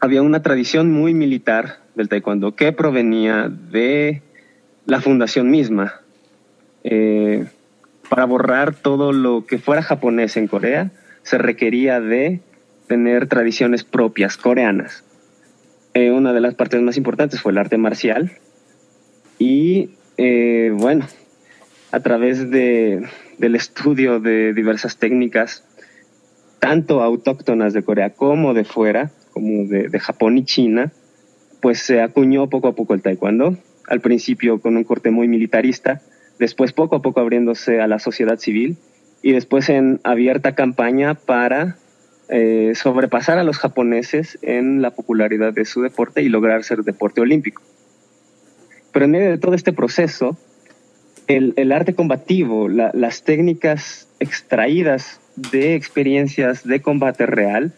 había 0.00 0.22
una 0.22 0.42
tradición 0.42 0.92
muy 0.92 1.14
militar 1.14 1.78
del 1.94 2.08
taekwondo 2.08 2.54
que 2.54 2.72
provenía 2.72 3.48
de 3.48 4.22
la 4.86 5.00
fundación 5.00 5.50
misma. 5.50 6.00
Eh, 6.82 7.46
para 8.08 8.24
borrar 8.24 8.74
todo 8.74 9.12
lo 9.12 9.46
que 9.46 9.58
fuera 9.58 9.82
japonés 9.82 10.36
en 10.36 10.48
Corea, 10.48 10.90
se 11.22 11.38
requería 11.38 12.00
de 12.00 12.40
tener 12.86 13.28
tradiciones 13.28 13.84
propias 13.84 14.36
coreanas. 14.36 15.04
Eh, 15.94 16.10
una 16.10 16.32
de 16.32 16.40
las 16.40 16.54
partes 16.54 16.80
más 16.80 16.96
importantes 16.96 17.40
fue 17.40 17.52
el 17.52 17.58
arte 17.58 17.76
marcial. 17.76 18.32
Y 19.38 19.90
eh, 20.16 20.72
bueno, 20.74 21.06
a 21.92 22.00
través 22.00 22.50
de, 22.50 23.06
del 23.38 23.54
estudio 23.54 24.20
de 24.20 24.52
diversas 24.52 24.96
técnicas, 24.96 25.64
tanto 26.60 27.02
autóctonas 27.02 27.72
de 27.72 27.82
Corea 27.82 28.10
como 28.10 28.54
de 28.54 28.64
fuera, 28.64 29.10
como 29.32 29.68
de, 29.68 29.88
de 29.88 30.00
Japón 30.00 30.38
y 30.38 30.44
China, 30.44 30.92
pues 31.60 31.80
se 31.80 32.00
acuñó 32.00 32.48
poco 32.48 32.68
a 32.68 32.74
poco 32.74 32.94
el 32.94 33.02
taekwondo, 33.02 33.56
al 33.86 34.00
principio 34.00 34.60
con 34.60 34.76
un 34.76 34.84
corte 34.84 35.10
muy 35.10 35.28
militarista, 35.28 36.00
después 36.38 36.72
poco 36.72 36.96
a 36.96 37.02
poco 37.02 37.20
abriéndose 37.20 37.80
a 37.80 37.86
la 37.86 37.98
sociedad 37.98 38.38
civil 38.38 38.76
y 39.22 39.32
después 39.32 39.68
en 39.68 40.00
abierta 40.04 40.54
campaña 40.54 41.14
para 41.14 41.76
eh, 42.28 42.72
sobrepasar 42.74 43.38
a 43.38 43.44
los 43.44 43.58
japoneses 43.58 44.38
en 44.42 44.82
la 44.82 44.90
popularidad 44.90 45.52
de 45.52 45.64
su 45.64 45.82
deporte 45.82 46.22
y 46.22 46.28
lograr 46.28 46.62
ser 46.64 46.82
deporte 46.82 47.20
olímpico. 47.20 47.62
Pero 48.92 49.04
en 49.06 49.10
medio 49.10 49.30
de 49.30 49.38
todo 49.38 49.54
este 49.54 49.72
proceso, 49.72 50.36
el, 51.26 51.54
el 51.56 51.72
arte 51.72 51.94
combativo, 51.94 52.68
la, 52.68 52.90
las 52.94 53.22
técnicas 53.22 54.08
extraídas 54.20 55.20
de 55.36 55.74
experiencias 55.74 56.64
de 56.64 56.80
combate 56.80 57.26
real, 57.26 57.72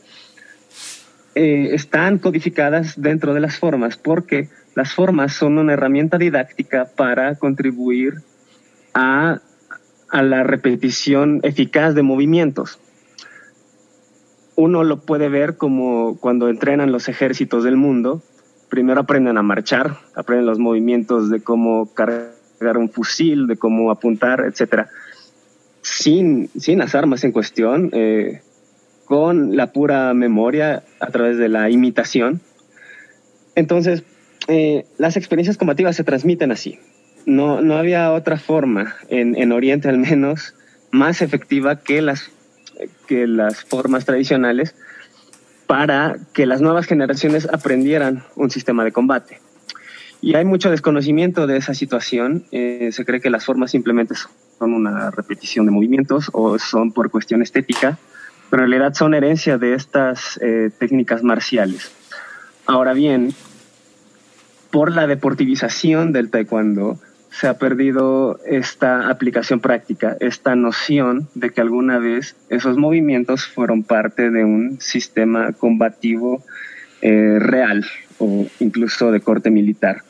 eh, 1.35 1.71
están 1.73 2.19
codificadas 2.19 3.01
dentro 3.01 3.35
de 3.35 3.41
las 3.41 3.59
formas, 3.59 3.97
porque 3.97 4.49
las 4.75 4.93
formas 4.93 5.33
son 5.33 5.59
una 5.59 5.75
herramienta 5.75 6.19
didáctica 6.19 6.87
para 6.97 7.37
contribuir 7.37 8.23
a, 8.95 9.41
a 10.11 10.23
la 10.23 10.43
repetición 10.43 11.41
eficaz 11.43 11.95
de 11.95 12.03
movimientos. 12.03 12.79
Uno 14.57 14.85
lo 14.85 15.01
puede 15.01 15.29
ver 15.29 15.57
como 15.57 16.19
cuando 16.19 16.49
entrenan 16.49 16.93
los 16.93 17.09
ejércitos 17.09 17.65
del 17.65 17.77
mundo. 17.77 18.23
Primero 18.69 19.01
aprenden 19.01 19.39
a 19.39 19.43
marchar, 19.43 19.97
aprenden 20.15 20.47
los 20.47 20.59
movimientos 20.59 21.31
de 21.31 21.41
cómo 21.41 21.93
cargar 21.95 22.77
un 22.77 22.91
fusil, 22.91 23.47
de 23.47 23.57
cómo 23.57 23.91
apuntar, 23.91 24.41
etc. 24.41 24.87
Sin, 25.81 26.49
sin 26.59 26.79
las 26.79 26.95
armas 26.95 27.25
en 27.25 27.33
cuestión, 27.33 27.91
eh, 27.93 28.43
con 29.07 29.57
la 29.57 29.73
pura 29.73 30.13
memoria 30.15 30.83
a 31.01 31.07
través 31.07 31.39
de 31.39 31.49
la 31.49 31.71
imitación. 31.71 32.41
Entonces, 33.55 34.05
eh, 34.47 34.85
las 34.99 35.17
experiencias 35.17 35.57
combativas 35.57 35.97
se 35.97 36.05
transmiten 36.05 36.53
así 36.53 36.79
no, 37.31 37.61
no 37.61 37.77
había 37.77 38.13
otra 38.13 38.39
forma, 38.39 38.97
en, 39.09 39.37
en 39.37 39.53
Oriente 39.53 39.89
al 39.89 39.99
menos, 39.99 40.55
más 40.91 41.23
efectiva 41.23 41.77
que 41.77 42.03
las, 42.03 42.31
que 43.07 43.27
las 43.29 43.65
formas 43.65 44.05
tradicionales 44.05 44.75
para 45.69 46.17
que 46.33 46.47
las 46.47 46.61
nuevas 46.61 46.87
generaciones 46.87 47.49
aprendieran 47.53 48.25
un 48.35 48.51
sistema 48.51 48.85
de 48.85 48.91
combate. 48.91 49.41
Y 50.21 50.35
hay 50.35 50.45
mucho 50.45 50.71
desconocimiento 50.71 51.47
de 51.47 51.57
esa 51.57 51.73
situación. 51.73 52.45
Eh, 52.51 52.91
se 52.93 53.05
cree 53.05 53.21
que 53.21 53.31
las 53.31 53.45
formas 53.45 53.71
simplemente 53.71 54.15
son 54.59 54.75
una 54.75 55.13
repetición 55.13 55.67
de 55.67 55.73
movimientos 55.73 56.31
o 56.33 56.59
son 56.59 56.91
por 56.91 57.11
cuestión 57.11 57.43
estética, 57.43 57.97
pero 58.51 58.65
en 58.65 58.71
realidad 58.71 58.95
son 58.95 59.15
herencia 59.15 59.57
de 59.57 59.75
estas 59.75 60.37
eh, 60.43 60.71
técnicas 60.77 61.23
marciales. 61.23 61.93
Ahora 62.67 62.93
bien, 62.93 63.33
por 64.73 64.93
la 64.93 65.07
deportivización 65.07 66.13
del 66.13 66.31
taekwondo, 66.31 66.99
se 67.31 67.47
ha 67.47 67.59
perdido 67.59 68.41
esta 68.45 69.09
aplicación 69.09 69.61
práctica, 69.61 70.17
esta 70.21 70.57
noción 70.57 71.29
de 71.35 71.51
que 71.51 71.61
alguna 71.61 71.99
vez 71.99 72.37
esos 72.49 72.77
movimientos 72.77 73.47
fueron 73.47 73.85
parte 73.85 74.31
de 74.31 74.45
un 74.45 74.81
sistema 74.81 75.53
combativo 75.53 76.43
eh, 77.03 77.39
real 77.39 77.87
o 78.19 78.47
incluso 78.59 79.13
de 79.13 79.21
corte 79.21 79.51
militar. 79.51 80.03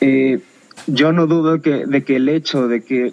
Eh, 0.00 0.40
yo 0.86 1.12
no 1.12 1.26
dudo 1.26 1.58
de 1.58 2.04
que 2.04 2.16
el 2.16 2.28
hecho 2.28 2.68
de 2.68 2.82
que 2.82 3.12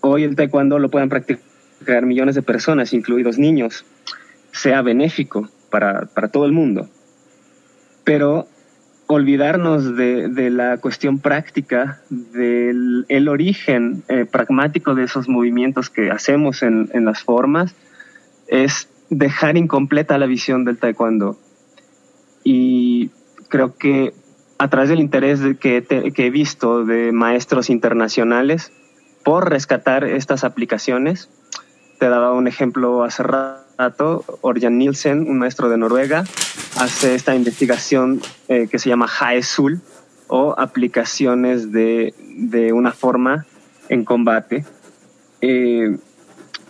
hoy 0.00 0.24
el 0.24 0.36
taekwondo 0.36 0.78
lo 0.78 0.90
puedan 0.90 1.08
practicar 1.08 2.06
millones 2.06 2.34
de 2.34 2.42
personas, 2.42 2.92
incluidos 2.92 3.38
niños, 3.38 3.84
sea 4.52 4.82
benéfico 4.82 5.48
para, 5.70 6.06
para 6.06 6.28
todo 6.28 6.46
el 6.46 6.52
mundo. 6.52 6.88
Pero 8.04 8.48
olvidarnos 9.08 9.96
de, 9.96 10.28
de, 10.28 10.50
la 10.50 10.76
cuestión 10.76 11.18
práctica, 11.18 12.02
del 12.10 13.06
el 13.08 13.28
origen 13.28 14.04
eh, 14.08 14.26
pragmático 14.26 14.94
de 14.94 15.04
esos 15.04 15.28
movimientos 15.28 15.88
que 15.88 16.10
hacemos 16.10 16.62
en, 16.62 16.90
las 17.04 17.22
formas, 17.22 17.74
es 18.48 18.88
dejar 19.08 19.56
incompleta 19.56 20.18
la 20.18 20.26
visión 20.26 20.66
del 20.66 20.76
taekwondo. 20.76 21.38
Y 22.44 23.10
creo 23.48 23.76
que 23.76 24.12
a 24.58 24.68
través 24.68 24.90
del 24.90 25.00
interés 25.00 25.40
de 25.40 25.56
que, 25.56 25.86
he 26.14 26.30
visto 26.30 26.84
de 26.84 27.10
maestros 27.10 27.70
internacionales 27.70 28.72
por 29.24 29.48
rescatar 29.48 30.04
estas 30.04 30.44
aplicaciones, 30.44 31.30
te 31.98 32.10
daba 32.10 32.34
un 32.34 32.46
ejemplo 32.46 33.04
hace 33.04 33.22
Orjan 34.40 34.76
Nielsen, 34.76 35.30
un 35.30 35.38
maestro 35.38 35.68
de 35.68 35.78
Noruega, 35.78 36.24
hace 36.80 37.14
esta 37.14 37.36
investigación 37.36 38.20
eh, 38.48 38.66
que 38.68 38.80
se 38.80 38.88
llama 38.88 39.08
Haesul 39.20 39.80
o 40.26 40.54
aplicaciones 40.58 41.70
de, 41.70 42.12
de 42.18 42.72
una 42.72 42.90
forma 42.90 43.46
en 43.88 44.04
combate, 44.04 44.64
eh, 45.42 45.96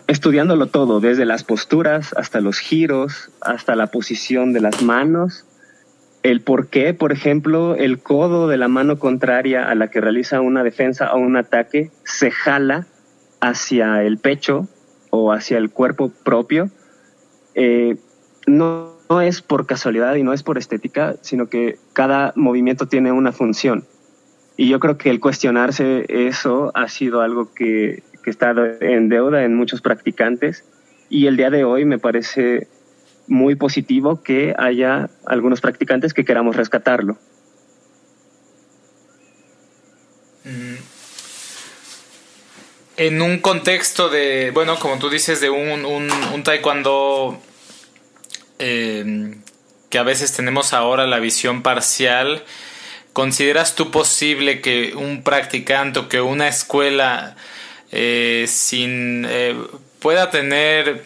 estudiándolo 0.05 0.67
todo, 0.67 0.99
desde 0.99 1.25
las 1.25 1.43
posturas 1.43 2.13
hasta 2.15 2.41
los 2.41 2.59
giros, 2.59 3.31
hasta 3.41 3.75
la 3.75 3.87
posición 3.87 4.53
de 4.53 4.61
las 4.61 4.83
manos, 4.83 5.45
el 6.21 6.41
por 6.41 6.67
qué, 6.67 6.93
por 6.93 7.11
ejemplo, 7.11 7.75
el 7.75 7.99
codo 8.03 8.47
de 8.47 8.57
la 8.57 8.67
mano 8.67 8.99
contraria 8.99 9.67
a 9.67 9.73
la 9.73 9.89
que 9.89 9.99
realiza 9.99 10.41
una 10.41 10.63
defensa 10.63 11.11
o 11.13 11.17
un 11.17 11.37
ataque 11.37 11.89
se 12.03 12.29
jala 12.29 12.85
hacia 13.41 14.03
el 14.03 14.19
pecho 14.19 14.67
o 15.09 15.33
hacia 15.33 15.57
el 15.57 15.71
cuerpo 15.71 16.11
propio, 16.23 16.69
eh, 17.61 17.97
no, 18.47 18.93
no, 19.09 19.19
es 19.19 19.41
por 19.41 19.65
casualidad 19.65 20.15
y 20.15 20.23
no 20.23 20.31
es 20.31 20.43
por 20.43 20.57
estética, 20.57 21.15
sino 21.19 21.49
que 21.49 21.77
cada 21.91 22.31
movimiento 22.37 22.87
tiene 22.87 23.11
una 23.11 23.33
función. 23.33 23.83
Y 24.55 24.69
yo 24.69 24.79
creo 24.79 24.97
que 24.97 25.09
el 25.09 25.19
cuestionarse 25.19 26.05
eso 26.07 26.71
ha 26.73 26.87
sido 26.87 27.19
algo 27.19 27.53
que, 27.53 28.01
que 28.23 28.29
está 28.29 28.53
en 28.79 29.09
deuda 29.09 29.43
en 29.43 29.55
muchos 29.55 29.81
practicantes 29.81 30.63
y 31.09 31.27
el 31.27 31.35
día 31.35 31.49
de 31.49 31.65
hoy 31.65 31.83
me 31.83 31.99
parece 31.99 32.67
muy 33.27 33.55
positivo 33.55 34.23
que 34.23 34.55
haya 34.57 35.09
algunos 35.25 35.59
practicantes 35.59 36.13
que 36.13 36.23
queramos 36.23 36.55
rescatarlo. 36.55 37.17
en 42.99 43.21
un 43.21 43.39
contexto 43.39 44.09
de, 44.09 44.51
bueno, 44.53 44.77
como 44.77 44.99
tú 44.99 45.09
dices, 45.09 45.39
de 45.39 45.49
un, 45.49 45.85
un, 45.85 46.09
un 46.33 46.43
taekwondo 46.43 47.41
eh, 48.59 49.35
que 49.89 49.97
a 49.97 50.03
veces 50.03 50.33
tenemos 50.33 50.73
ahora 50.73 51.07
la 51.07 51.19
visión 51.19 51.63
parcial, 51.63 52.43
¿consideras 53.13 53.75
tú 53.75 53.91
posible 53.91 54.61
que 54.61 54.93
un 54.95 55.23
practicante 55.23 55.99
o 55.99 56.07
que 56.07 56.21
una 56.21 56.47
escuela 56.47 57.35
eh, 57.91 58.45
sin 58.47 59.25
eh, 59.27 59.55
pueda 59.99 60.29
tener 60.29 61.05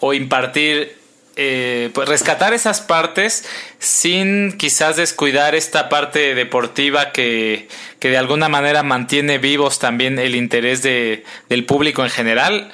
o 0.00 0.14
impartir 0.14 0.96
eh, 1.38 1.90
pues 1.92 2.08
rescatar 2.08 2.54
esas 2.54 2.80
partes 2.80 3.44
sin 3.78 4.56
quizás 4.56 4.96
descuidar 4.96 5.54
esta 5.54 5.90
parte 5.90 6.34
deportiva 6.34 7.12
que, 7.12 7.68
que, 8.00 8.08
de 8.08 8.16
alguna 8.16 8.48
manera 8.48 8.82
mantiene 8.82 9.36
vivos 9.36 9.78
también 9.78 10.18
el 10.18 10.34
interés 10.34 10.82
de, 10.82 11.24
del 11.50 11.66
público 11.66 12.02
en 12.02 12.08
general 12.08 12.72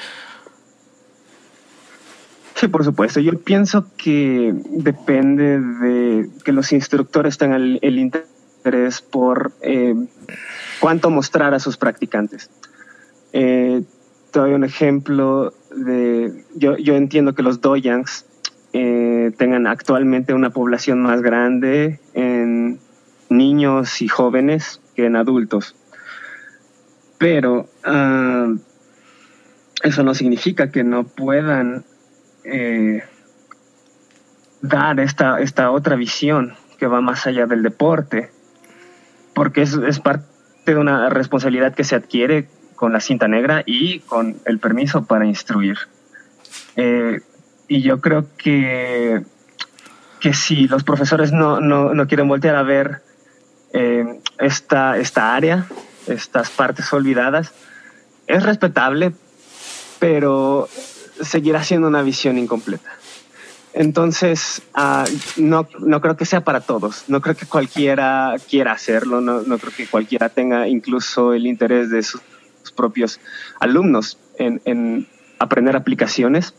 Sí, 2.55 2.69
por 2.69 2.85
supuesto. 2.85 3.21
Yo 3.21 3.39
pienso 3.39 3.87
que 3.97 4.55
depende 4.71 5.61
de 5.61 6.29
que 6.45 6.53
los 6.53 6.73
instructores 6.73 7.39
tengan 7.39 7.79
el, 7.81 7.99
interés 7.99 9.01
por 9.03 9.53
eh, 9.63 9.95
cuánto 10.81 11.11
mostrar 11.11 11.55
a 11.55 11.59
sus 11.59 11.77
practicantes. 11.77 12.51
Eh, 13.33 13.83
doy 14.33 14.53
un 14.53 14.65
ejemplo 14.65 15.53
de, 15.75 16.45
yo, 16.55 16.77
yo 16.77 16.97
entiendo 16.97 17.35
que 17.35 17.43
los 17.43 17.61
doyangs 17.61 18.27
eh, 18.73 19.33
tengan 19.37 19.67
actualmente 19.67 20.33
una 20.33 20.51
población 20.51 21.03
más 21.03 21.21
grande 21.21 22.01
en 22.15 22.79
niños 23.29 24.01
y 24.01 24.09
jóvenes 24.09 24.81
que 24.95 25.07
en 25.07 25.17
adultos. 25.17 25.75
Pero 27.19 27.69
uh, 27.87 28.59
eso 29.83 30.03
no 30.03 30.15
significa 30.15 30.71
que 30.71 30.85
no 30.85 31.05
puedan 31.05 31.85
eh, 32.45 33.03
dar 34.61 35.01
esta, 35.01 35.41
esta 35.41 35.71
otra 35.71 35.97
visión 35.97 36.55
que 36.79 36.87
va 36.87 37.01
más 37.01 37.27
allá 37.27 37.47
del 37.47 37.63
deporte, 37.63 38.31
porque 39.35 39.63
es, 39.63 39.75
es 39.75 40.01
parte 40.01 40.27
de 40.67 40.77
una 40.77 41.09
responsabilidad 41.11 41.75
que 41.75 41.85
se 41.85 41.97
adquiere 41.97 42.49
con 42.77 42.93
la 42.93 43.01
cinta 43.01 43.29
negra 43.29 43.63
y 43.67 44.01
con 44.01 44.37
el 44.45 44.59
permiso 44.59 45.05
para 45.05 45.27
instruir. 45.27 45.79
Eh, 46.77 47.21
y 47.69 47.83
yo 47.83 48.01
creo 48.01 48.27
que, 48.37 49.23
que 50.21 50.35
si 50.35 50.67
los 50.69 50.85
profesores 50.85 51.33
no, 51.33 51.61
no, 51.61 51.95
no 51.95 52.07
quieren 52.07 52.29
voltear 52.29 52.57
a 52.57 52.63
ver 52.63 53.03
eh, 53.73 54.21
esta, 54.39 54.99
esta 54.99 55.35
área, 55.35 55.67
estas 56.07 56.51
partes 56.51 56.93
olvidadas, 56.93 57.55
es 58.27 58.43
respetable, 58.43 59.13
pero 59.99 60.69
seguirá 61.21 61.63
siendo 61.63 61.89
una 61.89 62.03
visión 62.03 62.39
incompleta. 62.39 62.91
Entonces, 63.75 64.63
uh, 64.77 65.05
no, 65.37 65.67
no 65.81 66.01
creo 66.01 66.17
que 66.17 66.27
sea 66.27 66.43
para 66.43 66.61
todos. 66.61 67.05
No 67.09 67.21
creo 67.21 67.35
que 67.35 67.47
cualquiera 67.47 68.35
quiera 68.49 68.73
hacerlo. 68.73 69.21
No, 69.21 69.43
no 69.43 69.59
creo 69.59 69.73
que 69.75 69.87
cualquiera 69.87 70.29
tenga 70.29 70.69
incluso 70.69 71.33
el 71.33 71.47
interés 71.47 71.91
de 71.91 72.03
sus, 72.03 72.21
propios 72.77 73.21
alumnos 73.61 74.19
en, 74.39 74.63
en, 74.65 75.07
aprender 75.39 75.77
aplicaciones. 75.77 76.55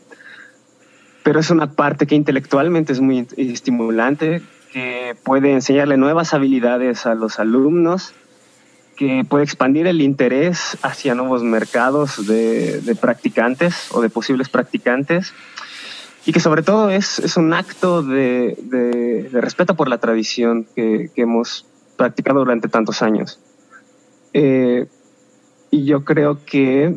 Pero 1.22 1.40
es 1.40 1.50
una 1.50 1.72
parte 1.72 2.06
que 2.06 2.14
intelectualmente 2.14 2.92
es 2.92 3.00
muy 3.00 3.26
estimulante, 3.36 4.42
que 4.72 5.16
puede 5.24 5.52
enseñarle 5.52 5.96
nuevas 5.96 6.34
habilidades 6.34 7.06
a 7.06 7.14
los 7.14 7.38
alumnos 7.38 8.12
que 8.96 9.24
puede 9.28 9.44
expandir 9.44 9.86
el 9.86 10.00
interés 10.00 10.78
hacia 10.82 11.14
nuevos 11.14 11.42
mercados 11.42 12.26
de, 12.26 12.96
practicantes 13.00 13.88
o 13.92 14.00
de 14.00 14.10
posibles 14.10 14.48
practicantes 14.48 15.32
y 16.26 16.32
que 16.32 16.40
sobre 16.40 16.62
todo 16.62 16.90
es, 16.90 17.18
es 17.18 17.36
un 17.36 17.52
acto 17.52 18.02
de, 18.02 18.56
de, 18.62 19.40
respeto 19.40 19.74
por 19.74 19.88
la 19.88 19.98
tradición 19.98 20.66
que, 20.74 21.10
que, 21.14 21.22
hemos 21.22 21.66
practicado 21.96 22.40
durante 22.40 22.68
tantos 22.68 23.02
años. 23.02 23.38
Eh, 24.32 24.86
y 25.70 25.84
yo 25.84 26.04
creo 26.04 26.44
que 26.44 26.96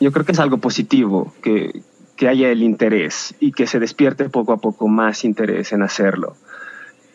yo 0.00 0.10
creo 0.10 0.24
que 0.24 0.32
es 0.32 0.40
algo 0.40 0.58
positivo 0.58 1.32
que, 1.42 1.82
que 2.16 2.28
haya 2.28 2.50
el 2.50 2.62
interés 2.62 3.34
y 3.38 3.52
que 3.52 3.66
se 3.66 3.78
despierte 3.78 4.28
poco 4.28 4.52
a 4.52 4.56
poco 4.56 4.88
más 4.88 5.24
interés 5.24 5.72
en 5.72 5.82
hacerlo. 5.82 6.34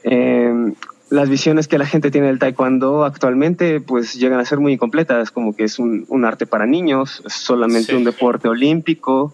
Eh, 0.04 0.74
las 1.10 1.30
visiones 1.30 1.68
que 1.68 1.78
la 1.78 1.86
gente 1.86 2.12
tiene 2.12 2.28
del 2.28 2.40
taekwondo 2.40 3.06
actualmente 3.06 3.80
pues 3.80 4.16
llegan 4.16 4.40
a 4.40 4.46
ser 4.46 4.60
muy 4.60 4.74
incompletas, 4.74 5.32
como 5.32 5.56
que 5.56 5.64
es 5.64 5.80
un, 5.80 6.06
un 6.10 6.26
arte 6.26 6.46
para 6.46 6.66
niños, 6.66 7.24
es 7.26 7.34
solamente 7.34 7.92
sí. 7.92 7.96
un 7.96 8.04
deporte 8.04 8.48
olímpico 8.48 9.34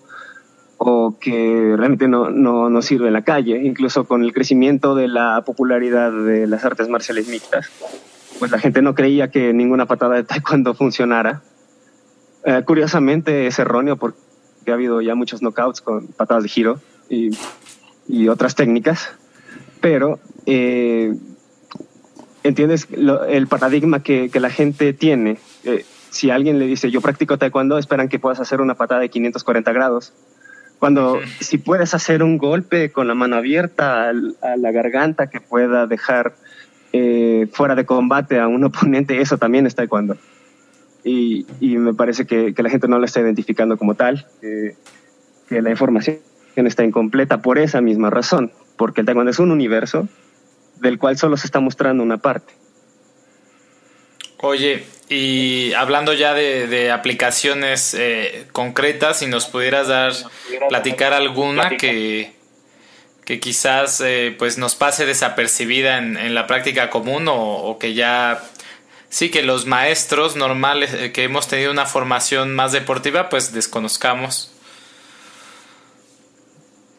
o 0.78 1.18
que 1.20 1.74
realmente 1.78 2.08
no, 2.08 2.30
no, 2.30 2.70
no, 2.70 2.82
sirve 2.82 3.08
en 3.08 3.14
la 3.14 3.24
calle, 3.24 3.64
incluso 3.64 4.06
con 4.06 4.24
el 4.24 4.34
crecimiento 4.34 4.96
de 4.96 5.08
la 5.08 5.44
popularidad 5.46 6.12
de 6.12 6.46
las 6.46 6.66
artes 6.66 6.90
marciales 6.90 7.28
mixtas, 7.28 7.70
pues 8.38 8.52
la 8.52 8.60
gente 8.60 8.82
no 8.82 8.94
creía 8.94 9.32
que 9.32 9.54
ninguna 9.54 9.86
patada 9.86 10.16
de 10.16 10.24
taekwondo 10.24 10.74
funcionara. 10.74 11.42
Eh, 12.46 12.64
curiosamente 12.66 13.48
es 13.48 13.58
erróneo 13.60 13.96
porque 13.96 14.20
ha 14.68 14.74
habido 14.74 15.02
ya 15.02 15.16
muchos 15.16 15.42
knockouts 15.42 15.82
con 15.82 16.08
patadas 16.08 16.44
de 16.44 16.50
giro 16.50 16.80
y, 17.10 17.30
y 18.08 18.28
otras 18.28 18.56
técnicas, 18.56 19.16
pero 19.80 20.20
eh, 20.46 21.16
entiendes 22.44 22.88
lo, 22.92 23.26
el 23.26 23.48
paradigma 23.48 24.04
que, 24.04 24.30
que, 24.30 24.40
la 24.40 24.50
gente 24.50 24.94
tiene. 24.94 25.38
Eh, 25.64 25.86
si 26.10 26.30
alguien 26.30 26.60
le 26.60 26.68
dice, 26.68 26.92
yo 26.92 27.02
practico 27.02 27.38
taekwondo, 27.38 27.78
esperan 27.78 28.10
que 28.10 28.20
puedas 28.20 28.40
hacer 28.40 28.62
una 28.62 28.76
patada 28.76 29.02
de 29.02 29.10
540 29.10 29.72
grados. 29.72 30.14
Cuando, 30.80 31.20
si 31.40 31.58
puedes 31.58 31.94
hacer 31.94 32.24
un 32.24 32.38
golpe 32.38 32.92
con 32.92 33.08
la 33.08 33.16
mano 33.16 33.38
abierta 33.38 34.10
al, 34.10 34.36
a 34.42 34.58
la 34.58 34.72
garganta 34.72 35.30
que 35.30 35.40
pueda 35.40 35.88
dejar 35.88 36.36
eh, 36.92 37.48
fuera 37.52 37.76
de 37.76 37.86
combate 37.86 38.40
a 38.40 38.48
un 38.48 38.64
oponente, 38.66 39.20
eso 39.22 39.38
también 39.38 39.66
es 39.66 39.76
taekwondo. 39.76 40.18
Y, 41.06 41.46
y 41.60 41.78
me 41.78 41.94
parece 41.94 42.26
que, 42.26 42.54
que, 42.54 42.64
la 42.64 42.70
gente 42.70 42.88
no 42.88 43.00
lo 43.00 43.06
está 43.06 43.20
identificando 43.20 43.78
como 43.78 43.96
tal, 43.96 44.26
que, 44.40 44.76
que 45.50 45.62
la 45.62 45.70
información 45.70 46.20
está 46.56 46.84
incompleta 46.84 47.42
por 47.42 47.58
esa 47.58 47.82
misma 47.82 48.10
razón, 48.10 48.52
porque 48.78 49.02
el 49.02 49.06
taekwondo 49.06 49.32
es 49.32 49.40
un 49.40 49.52
universo 49.52 50.08
del 50.84 51.00
cual 51.00 51.18
solo 51.18 51.38
se 51.38 51.48
está 51.48 51.60
mostrando 51.60 52.04
una 52.04 52.18
parte. 52.18 52.54
Oye, 54.38 54.84
y 55.10 55.74
hablando 55.74 56.14
ya 56.14 56.34
de, 56.34 56.68
de 56.68 56.92
aplicaciones 56.92 57.94
eh, 57.94 58.46
concretas, 58.52 59.20
si 59.20 59.28
nos 59.28 59.46
pudieras 59.46 59.88
dar, 59.88 60.14
platicar 60.68 61.14
alguna 61.14 61.78
que, 61.78 62.34
que 63.24 63.40
quizás 63.40 64.02
eh, 64.02 64.36
pues 64.38 64.58
nos 64.58 64.76
pase 64.76 65.06
desapercibida 65.06 65.98
en, 65.98 66.18
en 66.18 66.36
la 66.36 66.46
práctica 66.46 66.90
común 66.90 67.28
o, 67.30 67.36
o, 67.36 67.80
que 67.80 67.94
ya 67.94 68.44
sí 69.10 69.32
que 69.32 69.44
los 69.44 69.66
maestros 69.66 70.36
normales 70.36 70.94
eh, 70.94 71.14
que 71.14 71.24
hemos 71.24 71.48
tenido 71.48 71.72
una 71.72 71.86
formación 71.86 72.54
más 72.54 72.74
deportiva 72.74 73.30
pues 73.30 73.54
desconozcamos. 73.54 74.52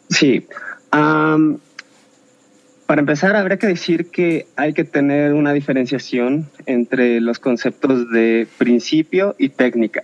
Sí. 0.09 0.47
Um, 0.93 1.59
para 2.87 3.01
empezar, 3.01 3.35
habría 3.37 3.59
que 3.59 3.67
decir 3.67 4.11
que 4.11 4.47
hay 4.57 4.75
que 4.75 4.85
tener 4.85 5.33
una 5.33 5.53
diferenciación 5.53 6.51
entre 6.67 7.21
los 7.21 7.39
conceptos 7.39 8.11
de 8.11 8.47
principio 8.59 9.35
y 9.39 9.49
técnica. 9.49 10.03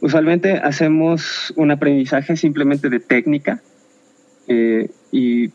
Usualmente 0.00 0.58
hacemos 0.58 1.54
un 1.56 1.70
aprendizaje 1.70 2.36
simplemente 2.36 2.90
de 2.90 3.00
técnica 3.00 3.62
eh, 4.46 4.90
y 5.10 5.50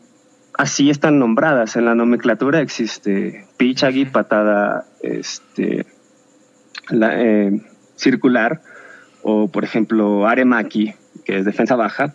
así 0.58 0.90
están 0.90 1.20
nombradas. 1.20 1.76
En 1.76 1.84
la 1.84 1.94
nomenclatura 1.94 2.60
existe 2.60 3.46
pichagi, 3.56 4.06
patada 4.06 4.84
este, 5.00 5.86
eh, 6.90 7.60
circular, 7.94 8.60
o 9.22 9.46
por 9.46 9.62
ejemplo 9.62 10.26
aremaki, 10.26 10.92
que 11.24 11.38
es 11.38 11.44
defensa 11.44 11.76
baja, 11.76 12.14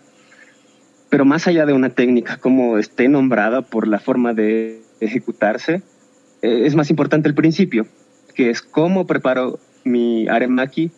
pero 1.18 1.26
más 1.26 1.48
allá 1.48 1.66
de 1.66 1.74
una 1.74 1.90
técnica, 1.90 2.38
como 2.38 2.78
esté 2.78 3.08
nombrada 3.10 3.64
por 3.64 3.88
la 3.88 3.98
forma 3.98 4.36
de 4.36 4.84
ejecutarse, 5.00 5.82
eh, 6.44 6.62
es 6.66 6.76
más 6.76 6.92
importante 6.92 7.28
el 7.28 7.34
principio, 7.34 7.88
que 8.36 8.52
es 8.52 8.62
cómo 8.62 9.08
preparo 9.08 9.58
mi 9.84 10.28
aremaki, 10.28 10.92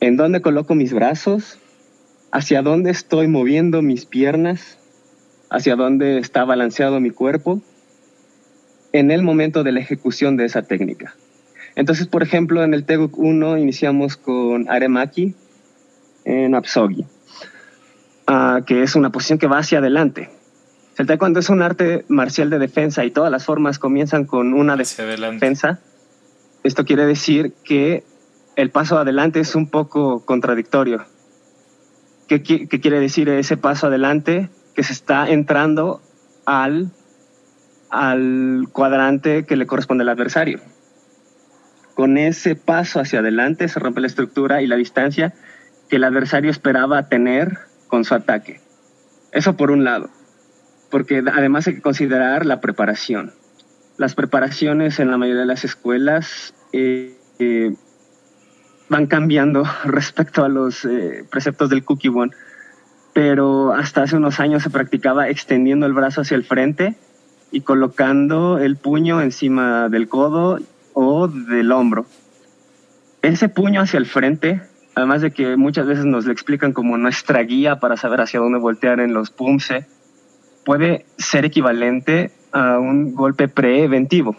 en 0.00 0.16
dónde 0.16 0.40
coloco 0.40 0.74
mis 0.74 0.92
brazos, 0.92 1.60
hacia 2.32 2.62
dónde 2.62 2.90
estoy 2.90 3.28
moviendo 3.28 3.80
mis 3.80 4.06
piernas, 4.06 4.76
hacia 5.50 5.76
dónde 5.76 6.18
está 6.18 6.44
balanceado 6.44 6.98
mi 6.98 7.10
cuerpo, 7.10 7.62
en 8.92 9.12
el 9.12 9.22
momento 9.22 9.62
de 9.62 9.70
la 9.70 9.78
ejecución 9.78 10.36
de 10.36 10.46
esa 10.46 10.62
técnica. 10.62 11.14
Entonces, 11.76 12.08
por 12.08 12.24
ejemplo, 12.24 12.64
en 12.64 12.74
el 12.74 12.82
Teguk 12.82 13.16
1 13.16 13.56
iniciamos 13.58 14.16
con 14.16 14.68
aremaki 14.68 15.36
en 16.24 16.56
Apsogi 16.56 17.06
uh, 18.28 18.64
que 18.64 18.82
es 18.82 18.94
una 18.94 19.10
posición 19.10 19.38
que 19.38 19.46
va 19.46 19.58
hacia 19.58 19.78
adelante. 19.78 20.30
El 20.96 21.06
taekwondo 21.06 21.40
es 21.40 21.48
un 21.48 21.62
arte 21.62 22.04
marcial 22.08 22.50
de 22.50 22.58
defensa 22.58 23.04
y 23.04 23.10
todas 23.10 23.30
las 23.30 23.44
formas 23.44 23.78
comienzan 23.78 24.24
con 24.24 24.54
una 24.54 24.76
defensa. 24.76 25.80
Esto 26.62 26.84
quiere 26.84 27.04
decir 27.04 27.52
que 27.64 28.04
el 28.56 28.70
paso 28.70 28.98
adelante 28.98 29.40
es 29.40 29.54
un 29.54 29.68
poco 29.68 30.24
contradictorio. 30.24 31.04
¿Qué, 32.28 32.42
qué 32.42 32.80
quiere 32.80 33.00
decir 33.00 33.28
ese 33.28 33.56
paso 33.56 33.88
adelante? 33.88 34.50
que 34.74 34.82
se 34.82 34.92
está 34.92 35.28
entrando 35.28 36.02
al, 36.44 36.90
al 37.90 38.68
cuadrante 38.72 39.44
que 39.46 39.56
le 39.56 39.66
corresponde 39.66 40.02
al 40.02 40.10
adversario. 40.10 40.60
Con 41.94 42.18
ese 42.18 42.56
paso 42.56 43.00
hacia 43.00 43.20
adelante 43.20 43.68
se 43.68 43.78
rompe 43.78 44.00
la 44.00 44.08
estructura 44.08 44.62
y 44.62 44.66
la 44.66 44.76
distancia 44.76 45.32
que 45.88 45.96
el 45.96 46.04
adversario 46.04 46.50
esperaba 46.50 47.08
tener 47.08 47.58
con 47.94 48.04
su 48.04 48.12
ataque. 48.12 48.60
Eso 49.30 49.56
por 49.56 49.70
un 49.70 49.84
lado, 49.84 50.10
porque 50.90 51.22
además 51.32 51.68
hay 51.68 51.76
que 51.76 51.80
considerar 51.80 52.44
la 52.44 52.60
preparación. 52.60 53.30
Las 53.98 54.16
preparaciones 54.16 54.98
en 54.98 55.12
la 55.12 55.16
mayoría 55.16 55.42
de 55.42 55.46
las 55.46 55.64
escuelas 55.64 56.54
eh, 56.72 57.16
eh, 57.38 57.72
van 58.88 59.06
cambiando 59.06 59.62
respecto 59.84 60.44
a 60.44 60.48
los 60.48 60.84
eh, 60.84 61.24
preceptos 61.30 61.70
del 61.70 61.84
Cookie 61.84 62.08
One, 62.08 62.32
pero 63.12 63.72
hasta 63.72 64.02
hace 64.02 64.16
unos 64.16 64.40
años 64.40 64.64
se 64.64 64.70
practicaba 64.70 65.28
extendiendo 65.28 65.86
el 65.86 65.92
brazo 65.92 66.22
hacia 66.22 66.34
el 66.34 66.42
frente 66.42 66.96
y 67.52 67.60
colocando 67.60 68.58
el 68.58 68.76
puño 68.76 69.22
encima 69.22 69.88
del 69.88 70.08
codo 70.08 70.58
o 70.94 71.28
del 71.28 71.70
hombro. 71.70 72.06
Ese 73.22 73.48
puño 73.48 73.82
hacia 73.82 73.98
el 73.98 74.06
frente, 74.06 74.62
además 74.94 75.22
de 75.22 75.32
que 75.32 75.56
muchas 75.56 75.86
veces 75.86 76.04
nos 76.04 76.24
lo 76.24 76.32
explican 76.32 76.72
como 76.72 76.96
nuestra 76.96 77.42
guía 77.42 77.80
para 77.80 77.96
saber 77.96 78.20
hacia 78.20 78.40
dónde 78.40 78.58
voltear 78.58 79.00
en 79.00 79.12
los 79.12 79.30
pumse, 79.30 79.86
puede 80.64 81.06
ser 81.18 81.44
equivalente 81.44 82.32
a 82.52 82.78
un 82.78 83.14
golpe 83.14 83.48
preventivo. 83.48 84.36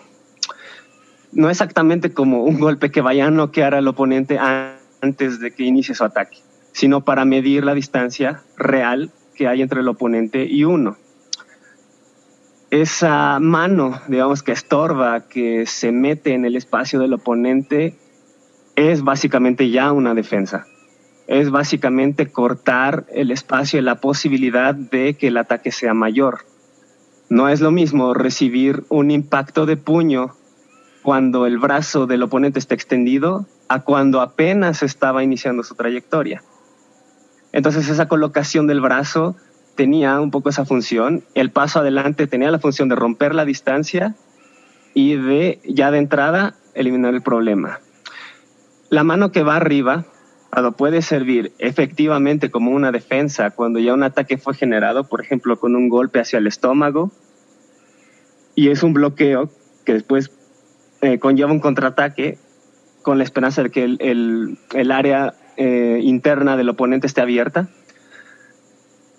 No 1.31 1.49
exactamente 1.49 2.13
como 2.13 2.43
un 2.43 2.59
golpe 2.59 2.91
que 2.91 3.01
vaya 3.01 3.27
a 3.27 3.31
noquear 3.31 3.75
al 3.75 3.87
oponente 3.87 4.39
antes 4.39 5.39
de 5.39 5.51
que 5.51 5.63
inicie 5.63 5.93
su 5.93 6.03
ataque, 6.03 6.37
sino 6.71 7.01
para 7.01 7.25
medir 7.25 7.65
la 7.65 7.73
distancia 7.73 8.41
real 8.57 9.11
que 9.35 9.47
hay 9.47 9.61
entre 9.61 9.81
el 9.81 9.87
oponente 9.87 10.45
y 10.45 10.63
uno 10.63 10.97
esa 12.81 13.39
mano, 13.39 14.01
digamos, 14.07 14.43
que 14.43 14.51
estorba, 14.51 15.27
que 15.27 15.65
se 15.65 15.91
mete 15.91 16.33
en 16.33 16.45
el 16.45 16.55
espacio 16.55 16.99
del 16.99 17.13
oponente, 17.13 17.95
es 18.75 19.03
básicamente 19.03 19.69
ya 19.69 19.91
una 19.91 20.13
defensa. 20.13 20.65
Es 21.27 21.49
básicamente 21.49 22.31
cortar 22.31 23.05
el 23.11 23.31
espacio 23.31 23.79
y 23.79 23.81
la 23.81 23.95
posibilidad 23.95 24.75
de 24.75 25.15
que 25.15 25.27
el 25.27 25.37
ataque 25.37 25.71
sea 25.71 25.93
mayor. 25.93 26.45
No 27.29 27.49
es 27.49 27.61
lo 27.61 27.71
mismo 27.71 28.13
recibir 28.13 28.83
un 28.89 29.09
impacto 29.09 29.65
de 29.65 29.77
puño 29.77 30.35
cuando 31.01 31.45
el 31.45 31.57
brazo 31.57 32.05
del 32.05 32.23
oponente 32.23 32.59
está 32.59 32.75
extendido 32.75 33.47
a 33.69 33.81
cuando 33.81 34.21
apenas 34.21 34.83
estaba 34.83 35.23
iniciando 35.23 35.63
su 35.63 35.75
trayectoria. 35.75 36.43
Entonces 37.51 37.89
esa 37.89 38.07
colocación 38.07 38.67
del 38.67 38.81
brazo 38.81 39.35
tenía 39.75 40.19
un 40.19 40.29
poco 40.29 40.49
esa 40.49 40.65
función. 40.65 41.23
El 41.33 41.49
paso 41.49 41.79
adelante 41.79 42.27
tenía 42.27 42.51
la 42.51 42.59
función 42.59 42.89
de 42.89 42.95
romper 42.95 43.33
la 43.33 43.45
distancia 43.45 44.15
y 44.93 45.15
de 45.15 45.59
ya 45.63 45.89
de 45.89 45.97
entrada 45.97 46.55
eliminar 46.73 47.13
el 47.13 47.21
problema. 47.21 47.79
La 48.89 49.03
mano 49.03 49.31
que 49.31 49.43
va 49.43 49.55
arriba 49.55 50.05
puede 50.77 51.01
servir 51.01 51.51
efectivamente 51.59 52.49
como 52.49 52.71
una 52.71 52.91
defensa 52.91 53.51
cuando 53.51 53.79
ya 53.79 53.93
un 53.93 54.03
ataque 54.03 54.37
fue 54.37 54.53
generado, 54.53 55.03
por 55.03 55.21
ejemplo, 55.21 55.59
con 55.59 55.75
un 55.75 55.89
golpe 55.89 56.19
hacia 56.19 56.39
el 56.39 56.47
estómago, 56.47 57.11
y 58.55 58.69
es 58.69 58.83
un 58.83 58.93
bloqueo 58.93 59.49
que 59.85 59.93
después 59.93 60.31
eh, 61.01 61.19
conlleva 61.19 61.51
un 61.51 61.59
contraataque 61.59 62.37
con 63.01 63.17
la 63.17 63.23
esperanza 63.23 63.63
de 63.63 63.69
que 63.69 63.83
el, 63.83 64.91
área 64.91 65.35
eh, 65.57 65.99
interna 66.01 66.57
del 66.57 66.69
oponente 66.69 67.05
esté 67.05 67.21
abierta. 67.21 67.67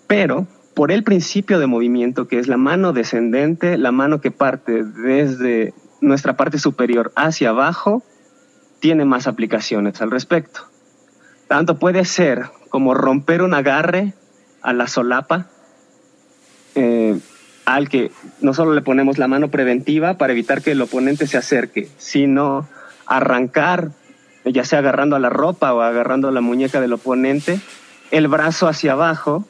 Pero 0.07 0.47
por 0.73 0.91
el 0.91 1.03
principio 1.03 1.59
de 1.59 1.67
movimiento, 1.67 2.27
que 2.27 2.39
es 2.39 2.47
la 2.47 2.57
mano 2.57 2.93
descendente, 2.93 3.77
la 3.77 3.91
mano 3.91 4.21
que 4.21 4.31
parte 4.31 4.83
desde 4.83 5.73
nuestra 6.01 6.35
parte 6.35 6.57
superior 6.57 7.11
hacia 7.15 7.49
abajo, 7.49 8.03
tiene 8.79 9.05
más 9.05 9.27
aplicaciones 9.27 10.01
al 10.01 10.11
respecto. 10.11 10.61
Tanto 11.47 11.77
puede 11.79 12.05
ser 12.05 12.45
como 12.69 12.93
romper 12.93 13.41
un 13.41 13.53
agarre 13.53 14.13
a 14.61 14.73
la 14.73 14.87
solapa, 14.87 15.47
eh, 16.75 17.17
al 17.65 17.89
que 17.89 18.11
no 18.41 18.53
solo 18.53 18.73
le 18.73 18.81
ponemos 18.81 19.17
la 19.17 19.27
mano 19.27 19.49
preventiva 19.49 20.17
para 20.17 20.33
evitar 20.33 20.61
que 20.61 20.71
el 20.71 20.81
oponente 20.81 21.27
se 21.27 21.37
acerque, 21.37 21.89
sino 21.97 22.67
arrancar, 23.05 23.91
ya 24.45 24.63
sea 24.63 24.79
agarrando 24.79 25.15
a 25.15 25.19
la 25.19 25.29
ropa 25.29 25.73
o 25.73 25.81
agarrando 25.81 26.27
a 26.27 26.31
la 26.31 26.41
muñeca 26.41 26.81
del 26.81 26.93
oponente, 26.93 27.59
el 28.11 28.27
brazo 28.27 28.67
hacia 28.67 28.93
abajo 28.93 29.45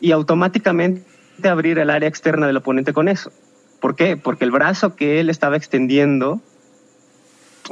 y 0.00 0.12
automáticamente 0.12 1.04
abrir 1.44 1.78
el 1.78 1.90
área 1.90 2.08
externa 2.08 2.46
del 2.46 2.58
oponente 2.58 2.92
con 2.92 3.08
eso. 3.08 3.32
¿Por 3.80 3.96
qué? 3.96 4.16
Porque 4.16 4.44
el 4.44 4.50
brazo 4.50 4.96
que 4.96 5.20
él 5.20 5.30
estaba 5.30 5.56
extendiendo 5.56 6.40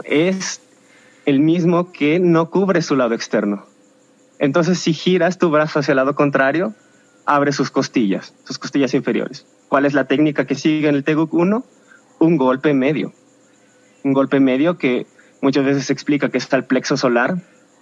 es 0.04 0.60
el 1.26 1.40
mismo 1.40 1.92
que 1.92 2.18
no 2.18 2.50
cubre 2.50 2.82
su 2.82 2.96
lado 2.96 3.14
externo. 3.14 3.66
Entonces, 4.38 4.78
si 4.78 4.92
giras 4.92 5.38
tu 5.38 5.50
brazo 5.50 5.78
hacia 5.78 5.92
el 5.92 5.96
lado 5.96 6.14
contrario, 6.14 6.74
abre 7.26 7.52
sus 7.52 7.70
costillas, 7.70 8.34
sus 8.44 8.58
costillas 8.58 8.94
inferiores. 8.94 9.46
¿Cuál 9.68 9.84
es 9.84 9.94
la 9.94 10.06
técnica 10.06 10.46
que 10.46 10.54
sigue 10.54 10.88
en 10.88 10.96
el 10.96 11.04
Teguk 11.04 11.32
1? 11.32 11.64
Un 12.18 12.36
golpe 12.36 12.74
medio. 12.74 13.12
Un 14.02 14.12
golpe 14.12 14.40
medio 14.40 14.78
que 14.78 15.06
muchas 15.40 15.64
veces 15.64 15.86
se 15.86 15.92
explica 15.92 16.28
que 16.28 16.38
está 16.38 16.56
el 16.56 16.64
plexo 16.64 16.96
solar, 16.96 17.36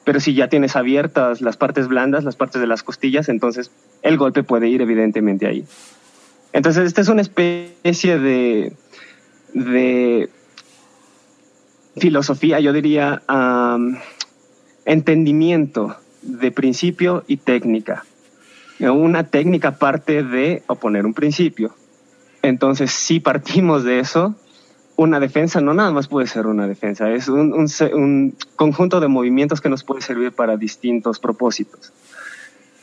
pero 0.05 0.20
si 0.20 0.35
ya 0.35 0.49
tienes 0.49 0.77
abiertas 0.77 1.40
las 1.40 1.57
partes 1.57 1.88
blandas, 1.88 2.25
las 2.25 2.37
partes 2.37 2.61
de 2.61 2.66
las 2.66 2.83
costillas, 2.83 3.29
entonces 3.29 3.70
el 4.03 4.18
golpe 4.18 4.42
puede 4.42 4.68
ir 4.68 4.83
evidentemente 4.83 5.46
ahí. 5.46 5.64
Entonces, 6.53 6.87
esta 6.87 7.01
es 7.01 7.09
una 7.09 7.23
especie 7.23 8.18
de, 8.18 8.73
de 9.55 10.29
filosofía, 12.00 12.58
yo 12.60 12.72
diría, 12.72 13.22
entendimiento 14.84 15.96
de 16.22 16.50
principio 16.50 17.24
y 17.26 17.36
técnica. 17.36 18.04
Una 18.80 19.24
técnica 19.24 19.78
parte 19.78 20.22
de 20.22 20.62
oponer 20.66 21.06
un 21.06 21.14
principio. 21.14 21.74
Entonces, 22.42 22.90
si 22.90 23.20
partimos 23.20 23.84
de 23.84 24.00
eso, 24.00 24.34
una 24.96 25.20
defensa 25.20 25.60
no 25.60 25.74
nada 25.74 25.92
más 25.92 26.08
puede 26.08 26.26
ser 26.26 26.46
una 26.46 26.66
defensa, 26.66 27.10
es 27.10 27.28
un, 27.28 28.34
conjunto 28.56 29.00
de 29.00 29.08
movimientos 29.08 29.60
que 29.60 29.68
nos 29.68 29.84
puede 29.84 30.00
servir 30.00 30.32
para 30.32 30.56
distintos 30.56 31.18
propósitos. 31.18 31.92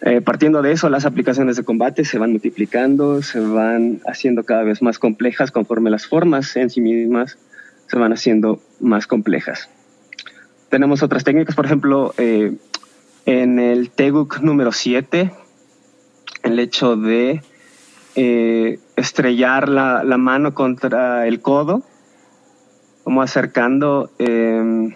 Eh, 0.01 0.21
partiendo 0.21 0.61
de 0.61 0.71
eso, 0.71 0.89
las 0.89 1.05
aplicaciones 1.05 1.57
de 1.57 1.63
combate 1.63 2.05
se 2.05 2.19
van 2.19 2.31
multiplicando, 2.31 3.23
se 3.23 3.39
van 3.39 3.99
haciendo 4.05 4.43
cada 4.43 4.61
vez 4.61 4.83
más 4.83 4.99
complejas 4.99 5.51
conforme 5.51 5.89
las 5.89 6.05
formas 6.05 6.55
en 6.55 6.69
sí 6.69 6.81
mismas 6.81 7.39
se 7.87 7.97
van 7.97 8.13
haciendo 8.13 8.59
más 8.79 9.07
complejas. 9.07 9.69
Tenemos 10.69 11.03
otras 11.03 11.23
técnicas, 11.23 11.55
por 11.55 11.65
ejemplo, 11.65 12.13
eh, 12.17 12.55
en 13.25 13.59
el 13.59 13.89
Teguk 13.89 14.39
número 14.39 14.71
7, 14.71 15.31
el 16.43 16.59
hecho 16.59 16.95
de 16.95 17.41
eh, 18.15 18.79
estrellar 18.95 19.69
la, 19.69 20.03
mano 20.17 20.53
contra 20.53 21.27
el 21.27 21.41
codo 21.41 21.83
como 23.03 23.21
acercando 23.21 24.09
em, 24.17 24.93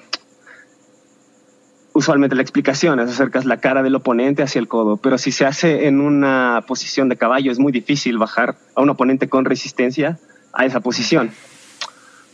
usualmente 1.94 2.36
la 2.36 2.42
explicación 2.42 3.00
es 3.00 3.10
acercas 3.10 3.46
la 3.46 3.58
cara 3.58 3.84
del 3.84 3.96
oponente 3.96 4.44
hacia 4.44 4.60
el 4.60 4.68
codo, 4.68 4.98
pero 4.98 5.18
si 5.18 5.32
se 5.32 5.46
hace 5.46 5.88
en 5.88 6.02
una 6.02 6.64
posición 6.68 7.10
de 7.10 7.18
caballo 7.18 7.52
es 7.52 7.60
muy 7.60 7.72
difícil 7.72 8.18
bajar 8.18 8.56
a 8.76 8.82
un 8.82 8.90
oponente 8.90 9.30
con 9.30 9.46
resistencia 9.46 10.20
a 10.54 10.66
esa 10.66 10.80
posición. 10.80 11.32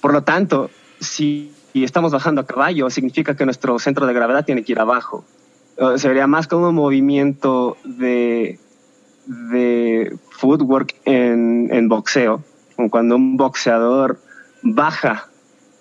Por 0.01 0.13
lo 0.13 0.23
tanto, 0.23 0.69
si 0.99 1.51
estamos 1.73 2.11
bajando 2.11 2.41
a 2.41 2.45
caballo, 2.45 2.89
significa 2.89 3.35
que 3.35 3.45
nuestro 3.45 3.77
centro 3.79 4.05
de 4.05 4.13
gravedad 4.13 4.45
tiene 4.45 4.63
que 4.63 4.71
ir 4.71 4.79
abajo. 4.79 5.25
sería 5.97 6.27
más 6.27 6.47
como 6.47 6.69
un 6.69 6.75
movimiento 6.75 7.77
de, 7.83 8.59
de 9.25 10.17
footwork 10.31 10.95
en, 11.05 11.69
en 11.71 11.89
boxeo, 11.89 12.43
como 12.75 12.89
cuando 12.89 13.15
un 13.15 13.37
boxeador 13.37 14.19
baja 14.61 15.27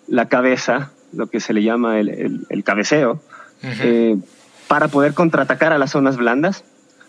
la 0.06 0.28
cabeza, 0.28 0.90
lo 1.12 1.28
que 1.28 1.40
se 1.40 1.52
le 1.52 1.62
llama 1.62 1.98
el, 1.98 2.46
el, 2.48 2.64
cabeceo, 2.64 3.20
eh, 3.62 4.16
para 4.68 4.88
poder 4.88 5.14
contraatacar 5.14 5.72
a 5.72 5.78
las 5.78 5.92
zonas 5.92 6.16
blandas. 6.16 6.64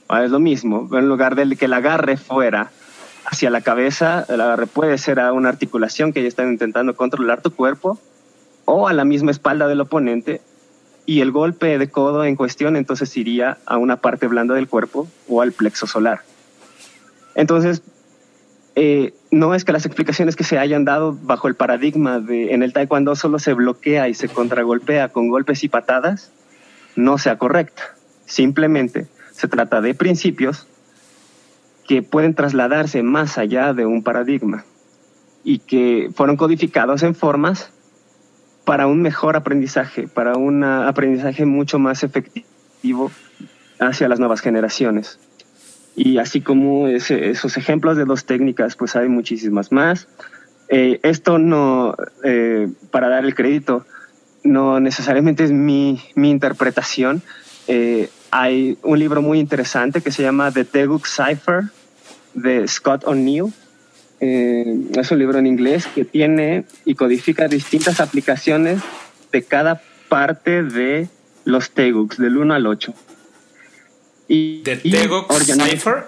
Ah, 0.10 0.24
es 0.24 0.32
lo 0.32 0.40
mismo, 0.40 0.90
en 0.94 1.10
lugar 1.10 1.36
de 1.36 1.56
que 1.58 1.66
el 1.66 1.74
agarre 1.74 2.16
fuera 2.16 2.72
hacia 3.30 3.50
la 3.50 3.62
cabeza, 3.62 4.20
agarre 4.20 4.68
puede 4.68 4.98
ser 4.98 5.20
a 5.20 5.34
una 5.34 5.50
articulación 5.50 6.14
que 6.14 6.22
ya 6.22 6.30
están 6.30 6.50
intentando 6.50 6.96
controlar 6.96 7.42
tu 7.42 7.52
cuerpo 7.52 8.00
o 8.64 8.88
a 8.88 8.94
la 8.94 9.04
misma 9.04 9.32
espalda 9.32 9.68
del 9.68 9.82
oponente 9.82 10.42
y 11.06 11.20
el 11.20 11.32
golpe 11.32 11.78
de 11.78 11.90
codo 11.90 12.24
en 12.24 12.38
cuestión 12.38 12.78
entonces 12.78 13.16
iría 13.18 13.58
a 13.66 13.78
una 13.78 13.98
parte 13.98 14.28
blanda 14.28 14.56
del 14.56 14.70
cuerpo 14.70 15.10
o 15.28 15.42
al 15.42 15.52
plexo 15.52 15.88
solar. 15.88 16.22
Entonces, 17.36 17.82
eh, 18.76 19.14
no 19.30 19.54
es 19.56 19.66
que 19.66 19.74
las 19.74 19.86
explicaciones 19.86 20.38
que 20.38 20.46
se 20.46 20.58
hayan 20.58 20.86
dado 20.86 21.18
bajo 21.22 21.50
el 21.50 21.56
paradigma 21.56 22.20
de 22.20 22.54
en 22.54 22.64
el 22.64 22.72
taekwondo 22.72 23.16
solo 23.16 23.40
se 23.40 23.54
bloquea 23.54 24.08
y 24.08 24.14
se 24.14 24.30
contragolpea 24.30 25.10
con 25.10 25.28
golpes 25.28 25.64
y 25.66 25.70
patadas, 25.70 26.32
no 26.96 27.18
sea 27.18 27.38
correcta. 27.38 27.94
Simplemente 28.26 29.08
se 29.32 29.48
trata 29.50 29.82
de 29.82 29.94
principios 29.96 30.68
que 31.88 32.04
pueden 32.04 32.36
trasladarse 32.36 33.02
más 33.02 33.38
allá 33.38 33.74
de 33.74 33.86
un 33.86 34.04
paradigma 34.04 34.66
y 35.44 35.60
que 35.60 36.10
fueron 36.14 36.36
codificados 36.36 37.04
en 37.04 37.16
formas 37.16 37.72
para 38.66 38.86
un 38.88 39.02
mejor 39.02 39.38
aprendizaje, 39.38 40.08
para 40.10 40.36
un 40.36 40.64
aprendizaje 40.64 41.46
mucho 41.46 41.80
más 41.80 42.04
efectivo 42.04 43.10
hacia 43.80 44.10
las 44.10 44.20
nuevas 44.20 44.42
generaciones. 44.42 45.20
Y 45.96 46.18
así 46.18 46.42
como 46.42 46.90
esos 46.90 47.58
ejemplos 47.58 47.96
de 47.96 48.04
dos 48.04 48.26
técnicas, 48.26 48.76
pues 48.76 48.98
hay 48.98 49.08
muchísimas 49.08 49.72
más. 49.72 50.10
Eh, 50.68 51.00
esto 51.04 51.40
no, 51.40 51.96
eh, 52.26 52.68
para 52.92 53.08
dar 53.08 53.24
el 53.24 53.34
crédito, 53.34 53.86
no 54.44 54.82
necesariamente 54.82 55.46
es 55.46 55.52
mi, 55.54 56.02
interpretación. 56.16 57.22
Eh, 57.70 58.10
hay 58.32 58.78
un 58.84 59.00
libro 59.00 59.22
muy 59.22 59.40
interesante 59.40 60.02
que 60.02 60.12
se 60.12 60.24
llama 60.24 60.52
The 60.52 60.66
Teguk 60.66 61.08
Cipher 61.08 61.64
de 62.38 62.68
Scott 62.68 63.04
O'Neill. 63.06 63.52
Eh, 64.20 64.90
es 64.96 65.12
un 65.12 65.20
libro 65.20 65.38
en 65.38 65.48
inglés 65.48 65.88
que 65.94 66.06
tiene 66.06 66.66
y 66.86 66.96
codifica 66.96 67.48
distintas 67.48 68.00
aplicaciones 68.00 68.82
de 69.32 69.44
cada 69.44 69.82
parte 70.08 70.64
de 70.64 71.10
los 71.46 71.72
Teguks, 71.72 72.18
del 72.18 72.38
1 72.38 72.54
al 72.54 72.68
8. 72.68 72.94
Y, 74.30 74.64
¿The 74.64 74.78
Teguk 74.78 75.32
Cipher? 75.34 76.06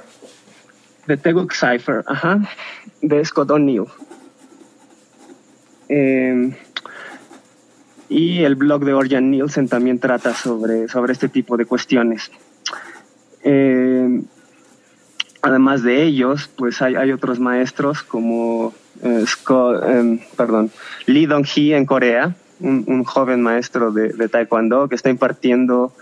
The 1.08 1.18
Teguk 1.18 1.54
Cipher, 1.54 2.04
ajá, 2.08 2.50
de 3.02 3.26
Scott 3.26 3.52
O'Neill. 3.52 3.86
Eh, 5.90 6.54
y 8.10 8.44
el 8.44 8.56
blog 8.56 8.86
de 8.86 8.94
Orjan 8.94 9.32
Nielsen 9.32 9.68
también 9.68 10.00
trata 10.00 10.34
sobre, 10.34 10.88
sobre 10.88 11.14
este 11.14 11.30
tipo 11.30 11.58
de 11.58 11.66
cuestiones. 11.66 12.32
Eh, 13.44 14.22
además 15.42 15.84
de 15.84 16.04
ellos, 16.04 16.50
pues 16.56 16.82
hay, 16.82 17.12
otros 17.12 17.40
maestros 17.40 18.04
como 18.04 18.74
eh, 19.02 19.24
Scott, 19.26 19.84
em, 19.88 20.20
perdón, 20.36 20.72
Lee 21.06 21.26
Dong-hee 21.26 21.74
en 21.74 21.86
Corea, 21.86 22.36
un, 22.60 22.84
un 22.88 23.04
joven 23.04 23.42
maestro 23.42 23.92
de, 23.92 24.10
de, 24.10 24.28
Taekwondo 24.28 24.90
que 24.90 24.96
está 24.96 25.10
impartiendo 25.10 25.94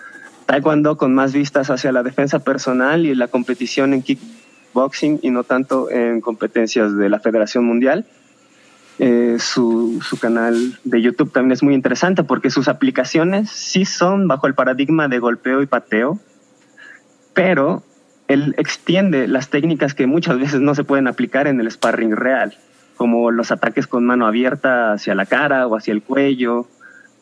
Taekwondo 0.48 0.98
con 0.98 1.14
más 1.14 1.34
vistas 1.34 1.70
hacia 1.70 1.92
la 1.92 2.04
defensa 2.04 2.40
personal 2.40 3.06
y 3.06 3.14
la 3.14 3.28
competición 3.28 3.94
en 3.94 4.02
kickboxing 4.02 5.20
y 5.22 5.30
no 5.30 5.44
tanto 5.44 5.92
en 5.92 6.22
competencias 6.22 6.98
de 6.98 7.10
la 7.10 7.20
Federación 7.20 7.66
Mundial. 7.66 8.06
Eh, 9.00 9.38
su, 9.40 10.00
su, 10.02 10.18
canal 10.18 10.80
de 10.84 11.02
YouTube 11.04 11.32
también 11.32 11.52
es 11.52 11.62
muy 11.62 11.76
interesante 11.76 12.24
porque 12.24 12.50
sus 12.50 12.68
aplicaciones 12.68 13.52
sí 13.52 13.86
son 13.86 14.28
bajo 14.28 14.48
el 14.48 14.56
paradigma 14.56 15.08
de 15.08 15.20
golpeo 15.20 15.62
y 15.62 15.68
pateo, 15.68 16.18
pero 17.36 17.84
él 18.28 18.56
extiende 18.58 19.28
las 19.28 19.50
técnicas 19.50 19.94
que 19.94 20.08
muchas 20.08 20.38
veces 20.38 20.60
no 20.62 20.76
se 20.76 20.84
pueden 20.84 21.08
aplicar 21.08 21.48
en 21.48 21.60
el 21.60 21.72
sparring 21.72 22.16
real, 22.16 22.56
como 22.96 23.32
los 23.32 23.52
ataques 23.52 23.88
con 23.88 24.06
mano 24.06 24.28
abierta 24.28 24.94
hacia 24.94 25.16
la 25.16 25.26
cara 25.26 25.68
o 25.68 25.76
hacia 25.76 25.94
el 25.94 26.02
cuello, 26.02 26.68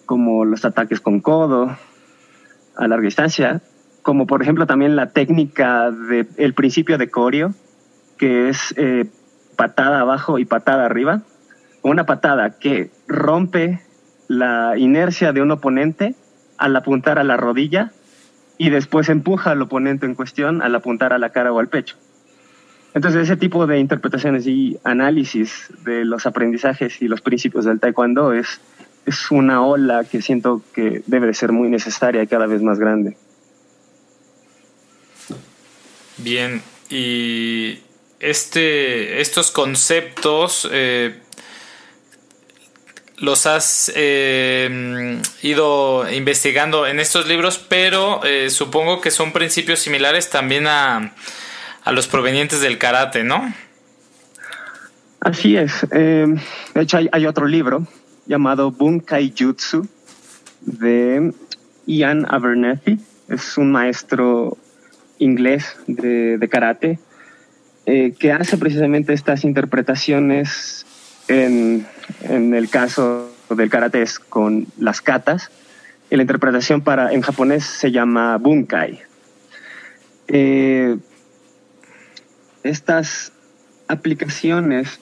como 0.06 0.46
los 0.46 0.66
ataques 0.66 1.00
con 1.00 1.20
codo 1.20 1.76
a 2.76 2.88
larga 2.88 3.06
distancia, 3.06 3.62
como 4.02 4.28
por 4.28 4.42
ejemplo 4.42 4.66
también 4.66 4.96
la 4.96 5.12
técnica 5.12 5.92
del 5.92 6.28
el 6.38 6.54
principio 6.54 6.98
de 6.98 7.10
coreo, 7.10 7.54
que 8.18 8.50
es 8.50 8.74
eh, 8.78 9.06
patada 9.56 10.02
abajo 10.02 10.40
y 10.40 10.46
patada 10.46 10.86
arriba. 10.86 11.22
Una 11.82 12.06
patada 12.06 12.58
que 12.58 12.90
rompe 13.08 13.80
la 14.28 14.74
inercia 14.78 15.34
de 15.34 15.42
un 15.42 15.52
oponente 15.52 16.16
al 16.58 16.76
apuntar 16.76 17.20
a 17.20 17.24
la 17.24 17.38
rodilla 17.38 17.92
y 18.58 18.70
después 18.70 19.10
empuja 19.10 19.52
al 19.52 19.62
oponente 19.62 20.06
en 20.06 20.16
cuestión 20.16 20.62
al 20.62 20.76
apuntar 20.76 21.14
a 21.14 21.18
la 21.18 21.30
cara 21.30 21.52
o 21.52 21.60
al 21.60 21.68
pecho. 21.68 21.96
Entonces 22.94 23.24
ese 23.24 23.36
tipo 23.36 23.68
de 23.68 23.80
interpretaciones 23.80 24.48
y 24.48 24.78
análisis 24.84 25.70
de 25.84 26.06
los 26.06 26.26
aprendizajes 26.26 27.02
y 27.02 27.10
los 27.10 27.22
principios 27.22 27.66
del 27.66 27.80
taekwondo 27.80 28.32
es, 28.32 28.62
es 29.06 29.32
una 29.32 29.66
ola 29.66 30.06
que 30.06 30.22
siento 30.22 30.62
que 30.74 31.04
debe 31.06 31.28
de 31.28 31.34
ser 31.34 31.52
muy 31.52 31.70
necesaria 31.70 32.24
y 32.24 32.28
cada 32.28 32.48
vez 32.48 32.62
más 32.62 32.80
grande. 32.80 33.18
Bien, 36.18 36.62
y 36.90 37.80
este, 38.22 39.20
estos 39.20 39.52
conceptos 39.52 40.70
eh, 40.72 41.20
los 43.18 43.46
has 43.46 43.92
eh, 43.96 45.22
ido 45.42 46.10
investigando 46.12 46.86
en 46.86 47.00
estos 47.00 47.28
libros, 47.28 47.58
pero 47.58 48.24
eh, 48.24 48.50
supongo 48.50 49.02
que 49.02 49.12
son 49.12 49.32
principios 49.32 49.80
similares 49.80 50.30
también 50.30 50.68
a, 50.68 51.14
a 51.84 51.92
los 51.92 52.08
provenientes 52.08 52.62
del 52.62 52.78
karate, 52.78 53.24
¿no? 53.24 53.54
Así 55.22 55.56
es. 55.56 55.86
Eh, 55.92 56.28
de 56.74 56.82
hecho, 56.82 56.98
hay, 56.98 57.10
hay, 57.12 57.26
otro 57.26 57.48
libro 57.48 57.88
llamado 58.28 58.72
Bunkai 58.72 59.34
Jutsu 59.38 59.88
de 60.62 61.34
Ian 61.86 62.26
Abernethy. 62.30 63.00
Es 63.30 63.58
un 63.58 63.72
maestro 63.72 64.58
inglés 65.18 65.78
de, 65.88 66.38
de 66.38 66.50
karate 66.50 67.00
que 67.86 68.32
hace 68.32 68.58
precisamente 68.58 69.14
estas 69.14 69.44
interpretaciones 69.44 70.88
en, 71.28 71.86
en 72.22 72.54
el 72.54 72.70
caso 72.70 73.32
del 73.50 73.70
karate 73.70 74.02
es 74.02 74.20
con 74.20 74.68
las 74.78 75.02
katas. 75.02 75.52
Y 76.10 76.16
la 76.16 76.24
interpretación 76.24 76.82
para, 76.82 77.12
en 77.14 77.22
japonés 77.22 77.66
se 77.66 77.92
llama 77.92 78.38
bunkai. 78.38 79.02
Eh, 80.28 80.98
estas 82.64 83.32
aplicaciones 83.88 85.00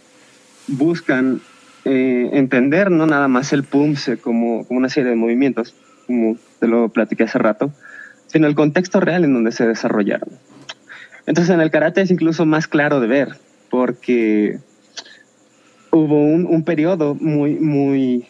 buscan 0.68 1.42
eh, 1.86 2.30
entender 2.34 2.92
no 2.92 3.06
nada 3.06 3.28
más 3.28 3.54
el 3.54 3.64
PUMSE 3.64 4.18
como, 4.18 4.66
como, 4.66 4.78
una 4.78 4.90
serie 4.90 5.10
de 5.10 5.16
movimientos, 5.16 5.76
como 6.08 6.38
te 6.60 6.68
lo 6.68 6.90
platiqué 6.90 7.24
hace 7.24 7.38
rato, 7.38 7.72
sino 8.28 8.48
el 8.48 8.56
contexto 8.56 9.00
real 9.00 9.24
en 9.26 9.34
donde 9.34 9.52
se 9.52 9.68
desarrollaron. 9.68 10.30
Entonces 11.26 11.54
en 11.54 11.62
el 11.62 11.72
karate 11.72 12.02
es 12.02 12.12
incluso 12.12 12.46
más 12.46 12.68
claro 12.68 13.00
de 13.00 13.08
ver, 13.08 13.30
porque 13.70 14.60
hubo 15.94 16.16
un, 16.16 16.64
periodo 16.64 17.14
muy, 17.14 17.56
muy, 17.60 18.26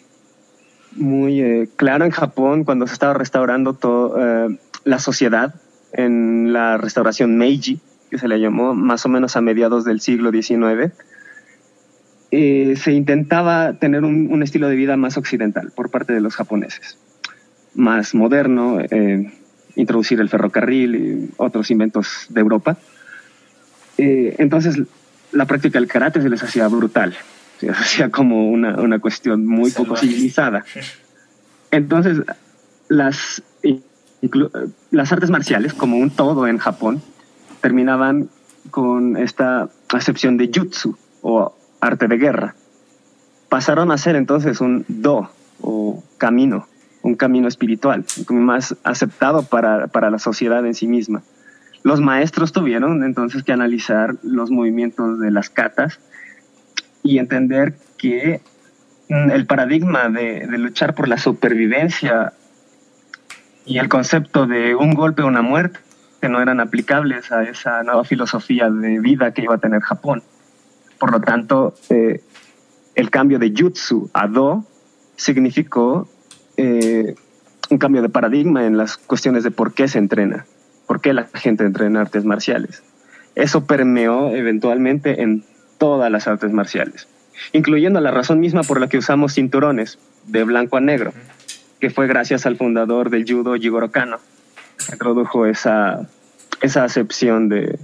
muy 0.98 1.42
eh, 1.42 1.70
claro 1.78 2.04
en 2.04 2.12
Japón 2.12 2.66
cuando 2.66 2.88
se 2.88 2.94
estaba 2.94 3.14
restaurando 3.14 3.74
todo, 3.74 4.16
eh, 4.20 4.58
la 4.84 5.00
sociedad 5.00 5.56
en 5.94 6.52
la 6.52 6.78
restauración 6.78 7.38
Meiji, 7.38 7.80
que 8.12 8.18
se 8.18 8.28
le 8.28 8.40
llamó 8.40 8.76
más 8.76 9.06
o 9.06 9.10
menos 9.10 9.38
a 9.38 9.42
mediados 9.42 9.86
del 9.86 10.02
siglo 10.02 10.32
XIX. 10.32 10.92
Eh, 12.32 12.76
se 12.76 12.92
intentaba 12.92 13.74
tener 13.74 14.04
un, 14.04 14.28
un, 14.30 14.44
estilo 14.44 14.68
de 14.68 14.76
vida 14.76 14.98
más 14.98 15.18
occidental 15.18 15.72
por 15.74 15.90
parte 15.90 16.12
de 16.12 16.20
los 16.20 16.36
japoneses, 16.36 16.98
más 17.76 18.14
moderno, 18.14 18.80
introducir 19.76 20.20
el 20.20 20.30
ferrocarril 20.30 20.96
y 20.96 21.30
otros 21.38 21.72
inventos 21.72 22.26
de 22.30 22.42
Europa. 22.42 22.76
Entonces, 23.98 24.82
la 25.32 25.46
práctica 25.46 25.80
del 25.80 25.88
karate 25.88 26.22
se 26.22 26.30
les 26.30 26.42
hacía 26.44 26.68
brutal 26.68 27.16
hacía 27.70 28.10
como 28.10 28.50
una, 28.50 28.80
una 28.82 29.00
cuestión 29.00 29.46
muy 29.46 29.72
poco 29.72 29.96
civilizada. 29.98 30.64
Entonces, 31.72 32.22
las, 32.88 33.44
las 34.92 35.12
artes 35.12 35.30
marciales, 35.30 35.74
como 35.74 35.98
un 35.98 36.12
todo 36.12 36.48
en 36.48 36.58
Japón, 36.58 37.02
terminaban 37.62 38.30
con 38.72 39.18
esta 39.18 39.70
acepción 39.90 40.38
de 40.38 40.52
jutsu 40.54 40.98
o 41.22 41.56
arte 41.82 42.08
de 42.08 42.18
guerra. 42.18 42.56
Pasaron 43.50 43.92
a 43.92 43.98
ser 43.98 44.16
entonces 44.16 44.62
un 44.62 44.86
do 44.88 45.30
o 45.62 46.04
camino, 46.18 46.68
un 47.02 47.16
camino 47.16 47.48
espiritual, 47.48 48.06
más 48.30 48.76
aceptado 48.84 49.44
para, 49.44 49.88
para 49.88 50.10
la 50.10 50.20
sociedad 50.20 50.66
en 50.66 50.74
sí 50.74 50.88
misma. 50.88 51.24
Los 51.84 52.00
maestros 52.00 52.54
tuvieron 52.54 53.04
entonces 53.04 53.44
que 53.44 53.52
analizar 53.52 54.16
los 54.24 54.50
movimientos 54.50 55.20
de 55.20 55.32
las 55.32 55.50
katas 55.50 56.00
y 57.04 57.20
entender 57.20 57.76
que 57.98 58.42
mm, 59.10 59.32
el 59.32 59.46
paradigma 59.46 60.10
de, 60.10 60.48
luchar 60.58 60.96
por 60.96 61.08
la 61.08 61.18
supervivencia 61.18 62.34
y 63.66 63.78
el 63.78 63.90
concepto 63.90 64.48
de 64.48 64.76
un 64.76 64.94
golpe 64.94 65.22
o 65.22 65.28
una 65.28 65.42
muerte 65.42 65.80
que 66.22 66.30
no 66.30 66.42
eran 66.42 66.60
aplicables 66.60 67.32
a 67.32 67.44
esa 67.44 67.84
nueva 67.84 68.06
filosofía 68.06 68.70
de 68.70 69.00
vida 69.00 69.34
que 69.34 69.44
iba 69.44 69.56
a 69.56 69.58
tener 69.58 69.82
Japón. 69.82 70.24
Por 70.98 71.12
lo 71.12 71.20
tanto, 71.20 71.76
eh, 71.90 72.22
el 72.96 73.10
cambio 73.10 73.40
de 73.40 73.54
jutsu 73.56 74.10
a 74.14 74.28
do 74.28 74.64
significó 75.18 76.08
eh, 76.56 77.16
un 77.70 77.78
cambio 77.78 78.02
de 78.02 78.10
paradigma 78.10 78.66
en 78.66 78.78
las 78.78 78.98
cuestiones 78.98 79.44
de 79.44 79.52
por 79.52 79.74
qué 79.74 79.88
se 79.88 79.98
entrena, 79.98 80.46
por 80.88 81.02
qué 81.02 81.14
la 81.14 81.28
gente 81.34 81.66
entrena 81.66 82.02
artes 82.02 82.24
marciales. 82.24 82.84
Eso 83.36 83.66
permeó 83.66 84.30
eventualmente 84.34 85.22
en 85.22 85.44
todas 85.84 86.10
las 86.10 86.30
artes 86.30 86.50
marciales, 86.54 87.10
incluyendo 87.52 88.00
la 88.00 88.10
razón 88.10 88.40
misma 88.40 88.64
por 88.64 88.80
la 88.80 88.88
que 88.88 88.98
usamos 88.98 89.34
cinturones 89.34 90.00
de 90.26 90.46
blanco 90.46 90.78
a 90.78 90.80
negro, 90.80 91.12
que 91.82 91.90
fue 91.90 92.08
gracias 92.08 92.46
al 92.46 92.56
fundador 92.56 93.10
del 93.10 93.26
judo 93.30 93.56
Jigoro 93.56 93.92
Kano, 93.92 94.20
que 94.78 94.94
introdujo 94.94 95.46
esa, 95.46 96.08
esa 96.62 96.86
acepción 96.86 97.50
de, 97.50 97.78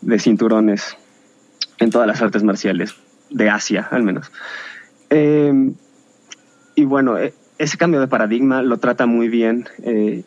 de 0.00 0.18
cinturones 0.20 0.96
en 1.80 1.90
todas 1.90 2.06
las 2.06 2.22
artes 2.22 2.44
marciales, 2.44 2.94
de 3.30 3.50
Asia 3.50 3.88
al 3.90 4.04
menos. 4.04 4.30
Em, 5.10 5.74
y 6.76 6.84
bueno, 6.84 7.18
e, 7.18 7.34
ese 7.58 7.78
cambio 7.78 7.98
de 7.98 8.06
paradigma 8.06 8.62
lo 8.62 8.76
trata 8.76 9.06
muy 9.06 9.28
bien 9.28 9.68
eh, 9.82 10.22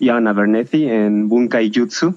Ian 0.00 0.26
en 0.72 1.28
Bunkai 1.28 1.70
Jutsu. 1.72 2.16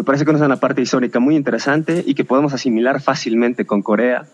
Me 0.00 0.04
parece 0.04 0.24
que 0.24 0.30
es 0.30 0.40
una 0.40 0.56
parte 0.56 0.80
histórica 0.80 1.20
muy 1.20 1.36
interesante 1.36 2.02
y 2.06 2.14
que 2.14 2.24
podemos 2.24 2.54
asimilar 2.54 3.02
fácilmente 3.02 3.66
con 3.66 3.82
Corea. 3.82 4.24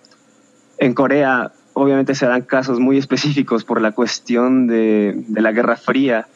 En 0.78 0.94
Corea, 0.94 1.50
obviamente, 1.72 2.14
se 2.14 2.24
dan 2.24 2.42
casos 2.42 2.78
muy 2.78 2.98
específicos 2.98 3.64
por 3.64 3.80
la 3.80 3.90
cuestión 3.90 4.68
de, 4.68 5.24
la 5.28 5.50
Guerra 5.50 5.74
Fría, 5.74 6.28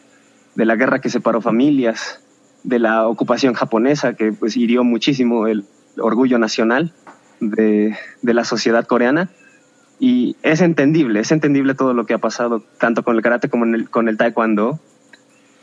de 0.56 0.64
la 0.64 0.74
guerra 0.74 1.00
que 1.00 1.10
separó 1.10 1.40
familias, 1.40 2.20
de 2.64 2.80
la 2.80 3.06
ocupación 3.06 3.54
japonesa 3.54 4.14
que 4.14 4.32
pues 4.32 4.56
hirió 4.56 4.82
muchísimo 4.82 5.46
el 5.46 5.64
orgullo 5.96 6.40
nacional 6.40 6.92
de 7.38 7.94
la 8.22 8.42
sociedad 8.42 8.84
coreana. 8.84 9.30
Y 10.00 10.34
es 10.42 10.60
entendible, 10.60 11.20
es 11.20 11.30
entendible 11.30 11.76
todo 11.76 11.94
lo 11.94 12.04
que 12.04 12.14
ha 12.14 12.18
pasado, 12.18 12.64
tanto 12.80 13.04
con 13.04 13.14
el 13.14 13.22
karate 13.22 13.48
como 13.48 13.64
con 13.92 14.08
el 14.08 14.16
taekwondo, 14.16 14.80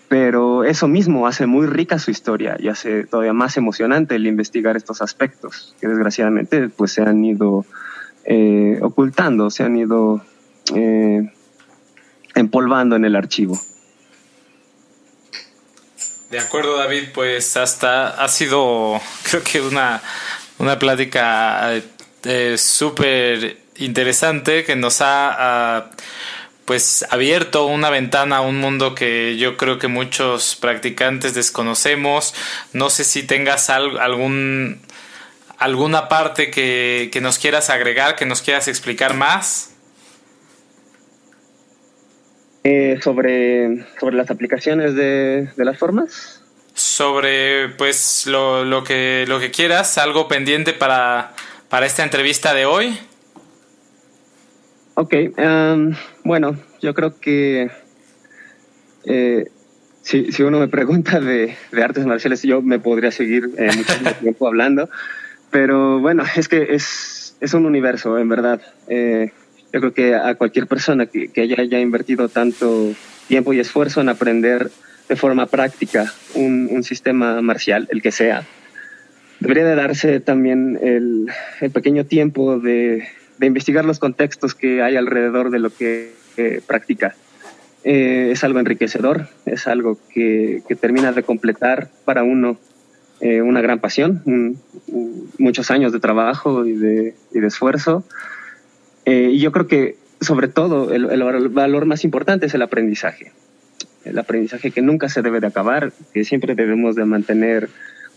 pero 0.07 0.63
eso 0.63 0.87
mismo 0.87 1.27
hace 1.27 1.45
muy 1.45 1.67
rica 1.67 1.99
su 1.99 2.11
historia 2.11 2.55
y 2.59 2.69
hace 2.69 3.05
todavía 3.05 3.33
más 3.33 3.57
emocionante 3.57 4.15
el 4.15 4.25
investigar 4.25 4.77
estos 4.77 5.01
aspectos 5.01 5.75
que 5.81 5.87
desgraciadamente 5.87 6.69
pues 6.69 6.93
se 6.93 7.01
han 7.01 7.23
ido 7.25 7.65
eh, 8.23 8.79
ocultando, 8.81 9.49
se 9.49 9.63
han 9.63 9.77
ido 9.77 10.21
eh, 10.75 11.31
empolvando 12.35 12.95
en 12.95 13.05
el 13.05 13.15
archivo. 13.15 13.59
De 16.29 16.39
acuerdo, 16.39 16.77
David, 16.77 17.03
pues 17.13 17.55
hasta 17.57 18.09
ha 18.21 18.27
sido 18.27 18.99
creo 19.29 19.43
que 19.43 19.61
una, 19.61 20.01
una 20.59 20.79
plática 20.79 21.73
eh, 22.23 22.57
súper 22.57 23.57
interesante 23.77 24.63
que 24.63 24.75
nos 24.75 24.97
ha 25.01 25.89
pues 26.67 27.05
abierto 27.09 27.65
una 27.65 27.89
ventana 27.89 28.37
a 28.37 28.41
un 28.41 28.57
mundo 28.57 28.93
que 28.93 29.37
yo 29.37 29.55
creo 29.55 29.79
que 29.79 29.87
muchos 29.87 30.57
practicantes 30.57 31.33
desconocemos. 31.33 32.35
No 32.73 32.89
sé 32.89 33.05
si 33.05 33.23
tengas 33.23 33.69
algún 33.69 34.81
alguna 35.57 36.09
parte 36.09 36.51
que, 36.51 37.09
nos 37.21 37.39
quieras 37.39 37.69
agregar, 37.69 38.17
que 38.17 38.25
nos 38.25 38.41
quieras 38.41 38.67
explicar 38.67 39.13
más. 39.13 39.73
Eh, 42.65 42.99
sobre, 43.01 43.85
sobre 43.97 44.17
las 44.17 44.29
aplicaciones 44.29 44.93
de, 44.93 45.49
de 45.55 45.65
las 45.65 45.77
formas. 45.77 46.43
Sobre 46.73 47.69
pues 47.69 48.27
lo, 48.27 48.65
lo, 48.65 48.83
que, 48.83 49.23
lo 49.29 49.39
que 49.39 49.51
quieras, 49.51 49.97
algo 49.97 50.27
pendiente 50.27 50.73
para, 50.73 51.33
para 51.69 51.85
esta 51.85 52.03
entrevista 52.03 52.53
de 52.53 52.65
hoy. 52.65 52.99
Ok, 54.99 55.13
um, 55.37 55.93
bueno, 56.27 56.57
yo 56.81 56.93
creo 56.93 57.19
que 57.19 57.71
eh, 59.05 59.45
si, 60.01 60.31
si, 60.33 60.43
uno 60.43 60.59
me 60.59 60.67
pregunta 60.67 61.21
de, 61.21 61.55
de, 61.71 61.83
artes 61.83 62.05
marciales, 62.05 62.43
yo 62.43 62.61
me 62.61 62.79
podría 62.79 63.11
seguir 63.11 63.49
eh, 63.57 63.69
mucho 63.75 63.93
tiempo 64.19 64.45
hablando, 64.45 64.89
pero 65.51 65.99
bueno, 65.99 66.23
es 66.35 66.49
que 66.49 66.75
es, 66.75 67.37
es 67.39 67.53
un 67.53 67.65
universo, 67.65 68.17
en 68.17 68.27
verdad. 68.27 68.61
Eh, 68.89 69.31
yo 69.71 69.79
creo 69.79 69.93
que 69.93 70.15
a 70.15 70.35
cualquier 70.35 70.67
persona 70.67 71.05
que, 71.05 71.29
que 71.29 71.41
haya, 71.41 71.61
haya, 71.61 71.79
invertido 71.79 72.27
tanto 72.27 72.93
tiempo 73.27 73.53
y 73.53 73.59
esfuerzo 73.59 74.01
en 74.01 74.09
aprender 74.09 74.69
de 75.07 75.15
forma 75.15 75.45
práctica 75.45 76.11
un, 76.35 76.67
un 76.69 76.83
sistema 76.83 77.41
marcial, 77.41 77.87
el 77.89 78.01
que 78.01 78.11
sea, 78.11 78.43
debería 79.39 79.65
de 79.65 79.75
darse 79.75 80.19
también 80.19 80.77
el, 80.81 81.27
el 81.61 81.71
pequeño 81.71 82.05
tiempo 82.05 82.59
de 82.59 83.07
de 83.37 83.45
investigar 83.47 83.85
los 83.85 83.99
contextos 83.99 84.55
que 84.55 84.81
hay 84.81 84.95
alrededor 84.95 85.49
de 85.49 85.59
lo 85.59 85.69
que 85.69 86.13
practica. 86.65 87.15
Eh, 87.89 88.31
es 88.31 88.43
algo 88.43 88.59
enriquecedor, 88.59 89.29
es 89.45 89.65
algo 89.65 89.97
que, 90.13 90.61
termina 90.81 91.13
de 91.13 91.23
completar 91.23 91.89
para 92.03 92.23
uno 92.23 92.57
eh, 93.21 93.41
una 93.41 93.61
gran 93.61 93.79
pasión, 93.79 94.21
muchos 95.37 95.71
años 95.71 95.93
de 95.93 96.01
trabajo 96.01 96.65
y 96.65 96.73
de, 96.73 97.15
esfuerzo. 97.31 98.03
Eh, 99.05 99.29
y 99.31 99.39
yo 99.39 99.53
creo 99.53 99.67
que 99.67 99.95
sobre 100.19 100.49
todo 100.49 100.91
el, 100.91 101.09
el, 101.09 101.47
valor 101.47 101.85
más 101.85 102.03
importante 102.03 102.47
es 102.47 102.53
el 102.53 102.61
aprendizaje. 102.61 103.31
El 104.03 104.19
aprendizaje 104.19 104.71
que 104.71 104.81
nunca 104.81 105.07
se 105.07 105.21
debe 105.21 105.39
de 105.39 105.47
acabar, 105.47 105.93
que 106.13 106.25
siempre 106.25 106.55
debemos 106.55 106.95
de 106.95 107.05
mantener 107.05 107.69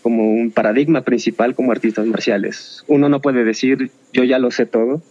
como 0.03 0.33
un 0.33 0.51
paradigma 0.51 1.03
principal 1.03 1.55
como 1.55 1.73
artistas 1.73 2.07
marciales. 2.07 2.85
Uno 2.87 3.09
no 3.09 3.21
puede 3.21 3.45
decir 3.45 3.91
yo 4.13 4.25
ya 4.25 4.39
lo 4.39 4.51
sé 4.51 4.67
todo, 4.67 5.03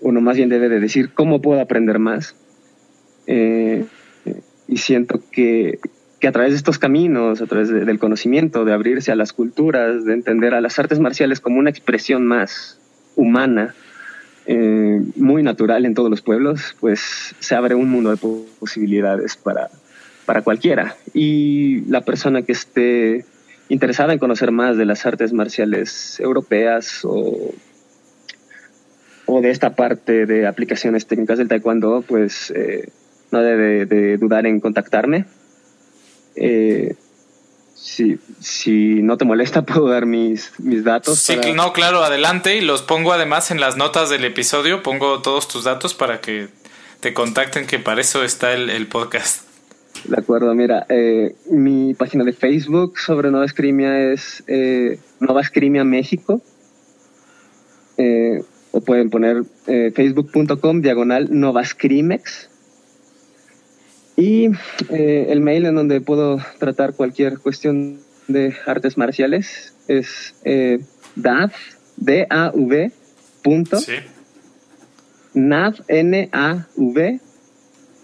uno 0.00 0.20
más 0.20 0.36
bien 0.36 0.48
debe 0.48 0.68
de 0.68 0.80
decir 0.80 1.10
cómo 1.12 1.40
puedo 1.40 1.60
aprender 1.60 1.98
más. 1.98 2.34
Eh, 3.26 3.84
y 4.68 4.78
siento 4.78 5.20
que, 5.30 5.78
que, 6.20 6.28
a 6.28 6.32
través 6.32 6.52
de 6.52 6.56
estos 6.56 6.78
caminos, 6.78 7.40
a 7.40 7.46
través 7.46 7.68
del 7.68 7.98
conocimiento, 7.98 8.64
de 8.64 8.72
abrirse 8.72 9.12
a 9.12 9.16
las 9.16 9.32
culturas, 9.32 10.04
de 10.04 10.12
entender 10.12 10.54
a 10.54 10.60
las 10.60 10.78
artes 10.78 10.98
marciales 10.98 11.40
como 11.40 11.58
una 11.58 11.70
expresión 11.70 12.26
más 12.26 12.78
humana, 13.14 13.74
eh, 14.46 15.02
muy 15.16 15.42
natural 15.42 15.86
en 15.86 15.94
todos 15.94 16.10
los 16.10 16.22
pueblos, 16.22 16.76
pues 16.78 17.34
se 17.38 17.54
abre 17.54 17.74
un 17.74 17.88
mundo 17.90 18.10
de 18.10 18.16
posibilidades 18.60 19.36
para, 19.36 19.70
para 20.24 20.42
cualquiera. 20.42 20.96
Y 21.14 21.80
la 21.88 22.02
persona 22.02 22.42
que 22.42 22.52
esté 22.52 23.24
interesada 23.68 24.12
en 24.12 24.18
conocer 24.18 24.50
más 24.52 24.76
de 24.76 24.84
las 24.84 25.06
artes 25.06 25.32
marciales 25.32 26.20
europeas 26.20 27.00
o, 27.04 27.54
o 29.26 29.40
de 29.40 29.50
esta 29.50 29.74
parte 29.74 30.26
de 30.26 30.46
aplicaciones 30.46 31.06
técnicas 31.06 31.38
del 31.38 31.48
taekwondo, 31.48 32.02
pues 32.06 32.52
eh, 32.52 32.88
no 33.30 33.42
debe 33.42 33.86
de 33.86 34.16
dudar 34.18 34.46
en 34.46 34.60
contactarme. 34.60 35.24
Eh, 36.36 36.94
si, 37.74 38.18
si 38.40 39.02
no 39.02 39.16
te 39.16 39.24
molesta, 39.24 39.62
puedo 39.66 39.88
dar 39.88 40.06
mis, 40.06 40.52
mis 40.58 40.84
datos. 40.84 41.18
Sí, 41.18 41.36
no, 41.54 41.72
claro, 41.72 42.04
adelante 42.04 42.56
y 42.56 42.60
los 42.60 42.82
pongo 42.82 43.12
además 43.12 43.50
en 43.50 43.60
las 43.60 43.76
notas 43.76 44.10
del 44.10 44.24
episodio, 44.24 44.82
pongo 44.82 45.22
todos 45.22 45.48
tus 45.48 45.64
datos 45.64 45.94
para 45.94 46.20
que 46.20 46.48
te 47.00 47.12
contacten, 47.12 47.66
que 47.66 47.78
para 47.78 48.00
eso 48.00 48.22
está 48.22 48.52
el, 48.52 48.70
el 48.70 48.86
podcast. 48.86 49.45
De 50.08 50.16
acuerdo, 50.16 50.54
mira, 50.54 50.86
eh, 50.88 51.34
mi 51.50 51.94
página 51.94 52.22
de 52.22 52.32
Facebook 52.32 52.96
sobre 52.96 53.30
Nueva 53.32 53.46
Escrimia 53.46 54.12
es 54.12 54.44
eh, 54.46 55.00
Escrimia 55.40 55.82
México. 55.82 56.40
Eh, 57.96 58.40
o 58.70 58.80
pueden 58.82 59.10
poner 59.10 59.42
eh, 59.66 59.90
facebook.com 59.92 60.80
diagonal 60.80 61.28
Novascrimex. 61.30 62.50
Y 64.16 64.48
el 64.88 65.40
mail 65.40 65.66
en 65.66 65.74
donde 65.74 66.00
puedo 66.00 66.38
tratar 66.58 66.94
cualquier 66.94 67.38
cuestión 67.38 67.98
de 68.28 68.54
artes 68.64 68.96
marciales 68.96 69.74
es 69.88 70.34
dav, 71.16 71.52
D-A-V, 71.98 72.92
punto, 73.42 73.78
nav, 75.34 75.74
N-A-V, 75.88 77.20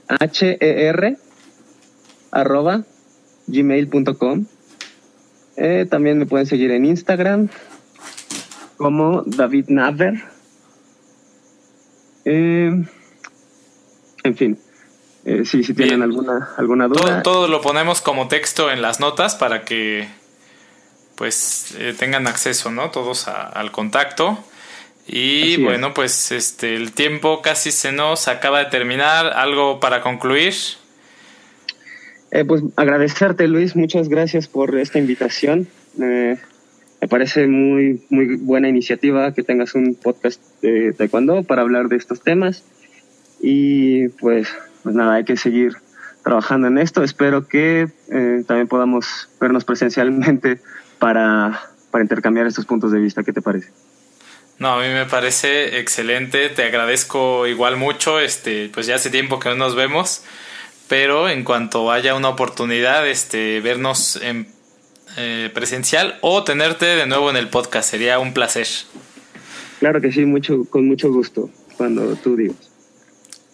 H-E-R, 0.09 1.17
arroba, 2.33 2.83
gmail.com. 3.47 4.47
Eh, 5.57 5.87
también 5.89 6.19
me 6.19 6.27
pueden 6.27 6.47
seguir 6.47 6.71
en 6.73 6.87
Instagram 6.87 7.49
como 8.77 9.23
David 9.27 9.67
Naver. 9.69 10.15
Eh, 12.25 12.85
en 14.25 14.37
fin, 14.37 14.59
eh, 15.25 15.45
si, 15.45 15.63
tienen 15.75 16.03
alguna, 16.03 16.51
alguna 16.57 16.89
duda. 16.89 17.23
Todo, 17.23 17.47
lo 17.47 17.61
ponemos 17.61 18.01
como 18.01 18.29
texto 18.29 18.71
en 18.71 18.83
las 18.83 18.99
notas 18.99 19.37
para 19.37 19.65
que 19.65 20.09
pues 21.15 21.77
eh, 21.79 21.95
tengan 21.97 22.27
acceso, 22.27 22.71
¿no? 22.71 22.91
Todos 22.91 23.29
al 23.29 23.71
contacto. 23.71 24.39
Y 25.07 25.63
bueno, 25.63 25.95
pues 25.95 26.33
este 26.33 26.75
el 26.77 26.93
tiempo 26.93 27.43
casi 27.43 27.73
se 27.73 27.93
nos 27.93 28.29
acaba 28.29 28.61
de 28.61 28.67
terminar. 28.67 29.27
¿Algo 29.27 29.79
para 29.79 30.01
concluir? 30.01 30.55
Pues 32.47 32.63
agradecerte, 32.77 33.47
Luis. 33.49 33.77
Muchas 33.77 34.09
gracias 34.09 34.49
por 34.49 34.77
esta 34.79 34.99
invitación. 34.99 35.69
me 35.97 36.39
parece 37.09 37.47
muy, 37.47 38.03
muy 38.11 38.37
buena 38.37 38.69
iniciativa 38.69 39.35
que 39.35 39.43
tengas 39.43 39.75
un 39.75 39.95
podcast 39.95 40.41
de 40.63 40.93
taekwondo 40.93 41.43
para 41.43 41.63
hablar 41.63 41.89
de 41.89 41.97
estos 41.97 42.23
temas. 42.23 42.65
Y 43.41 44.09
pues, 44.09 44.49
pues 44.83 44.95
nada, 44.95 45.15
hay 45.15 45.25
que 45.25 45.37
seguir 45.37 45.77
trabajando 46.23 46.69
en 46.69 46.79
esto. 46.79 47.03
Espero 47.03 47.49
que 47.49 47.89
eh, 48.11 48.45
también 48.47 48.69
podamos 48.69 49.29
vernos 49.41 49.65
presencialmente 49.65 50.61
para, 50.99 51.61
para 51.91 52.03
intercambiar 52.03 52.47
estos 52.47 52.65
puntos 52.65 52.93
de 52.93 53.01
vista. 53.01 53.23
¿Qué 53.23 53.33
te 53.33 53.43
parece? 53.43 53.71
No, 54.59 54.75
a 54.75 54.81
mí 54.81 54.89
me 54.93 55.07
parece 55.07 55.81
excelente. 55.81 56.49
Te 56.51 56.65
agradezco 56.65 57.47
igual 57.47 57.77
mucho. 57.77 58.21
Este, 58.21 58.71
pues 58.73 58.87
ya 58.87 58.95
hace 58.95 59.11
tiempo 59.11 59.41
que 59.41 59.49
no 59.49 59.57
nos 59.57 59.75
vemos, 59.75 60.25
pero 60.89 61.29
en 61.29 61.45
cuanto 61.45 61.91
haya 61.91 62.15
una 62.15 62.29
oportunidad, 62.29 63.09
este, 63.09 63.61
vernos 63.61 64.17
en 64.17 64.47
eh, 65.17 65.51
presencial 65.53 66.19
o 66.23 66.43
tenerte 66.43 66.87
de 66.87 67.07
nuevo 67.07 67.31
en 67.31 67.37
el 67.37 67.49
podcast. 67.49 67.91
Sería 67.91 68.19
un 68.19 68.33
placer. 68.33 68.67
Claro 69.81 70.01
que 70.01 70.13
sí, 70.13 70.25
mucho, 70.25 70.65
con 70.71 70.87
mucho 70.87 71.11
gusto, 71.13 71.51
cuando 71.77 72.15
tú 72.17 72.37
digas. 72.37 72.71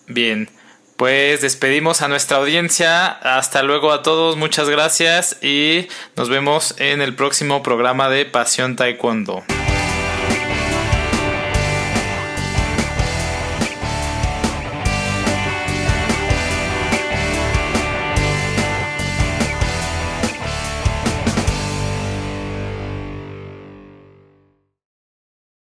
Bien, 0.07 0.49
pues 0.97 1.41
despedimos 1.41 2.03
a 2.03 2.09
nuestra 2.09 2.39
audiencia. 2.39 3.07
Hasta 3.07 3.63
luego 3.63 3.93
a 3.93 4.03
todos, 4.03 4.37
muchas 4.37 4.69
gracias 4.69 5.43
y 5.43 5.89
nos 6.17 6.29
vemos 6.29 6.75
en 6.79 7.01
el 7.01 7.15
próximo 7.15 7.63
programa 7.63 8.09
de 8.09 8.25
Pasión 8.25 8.77
Taekwondo. 8.77 9.45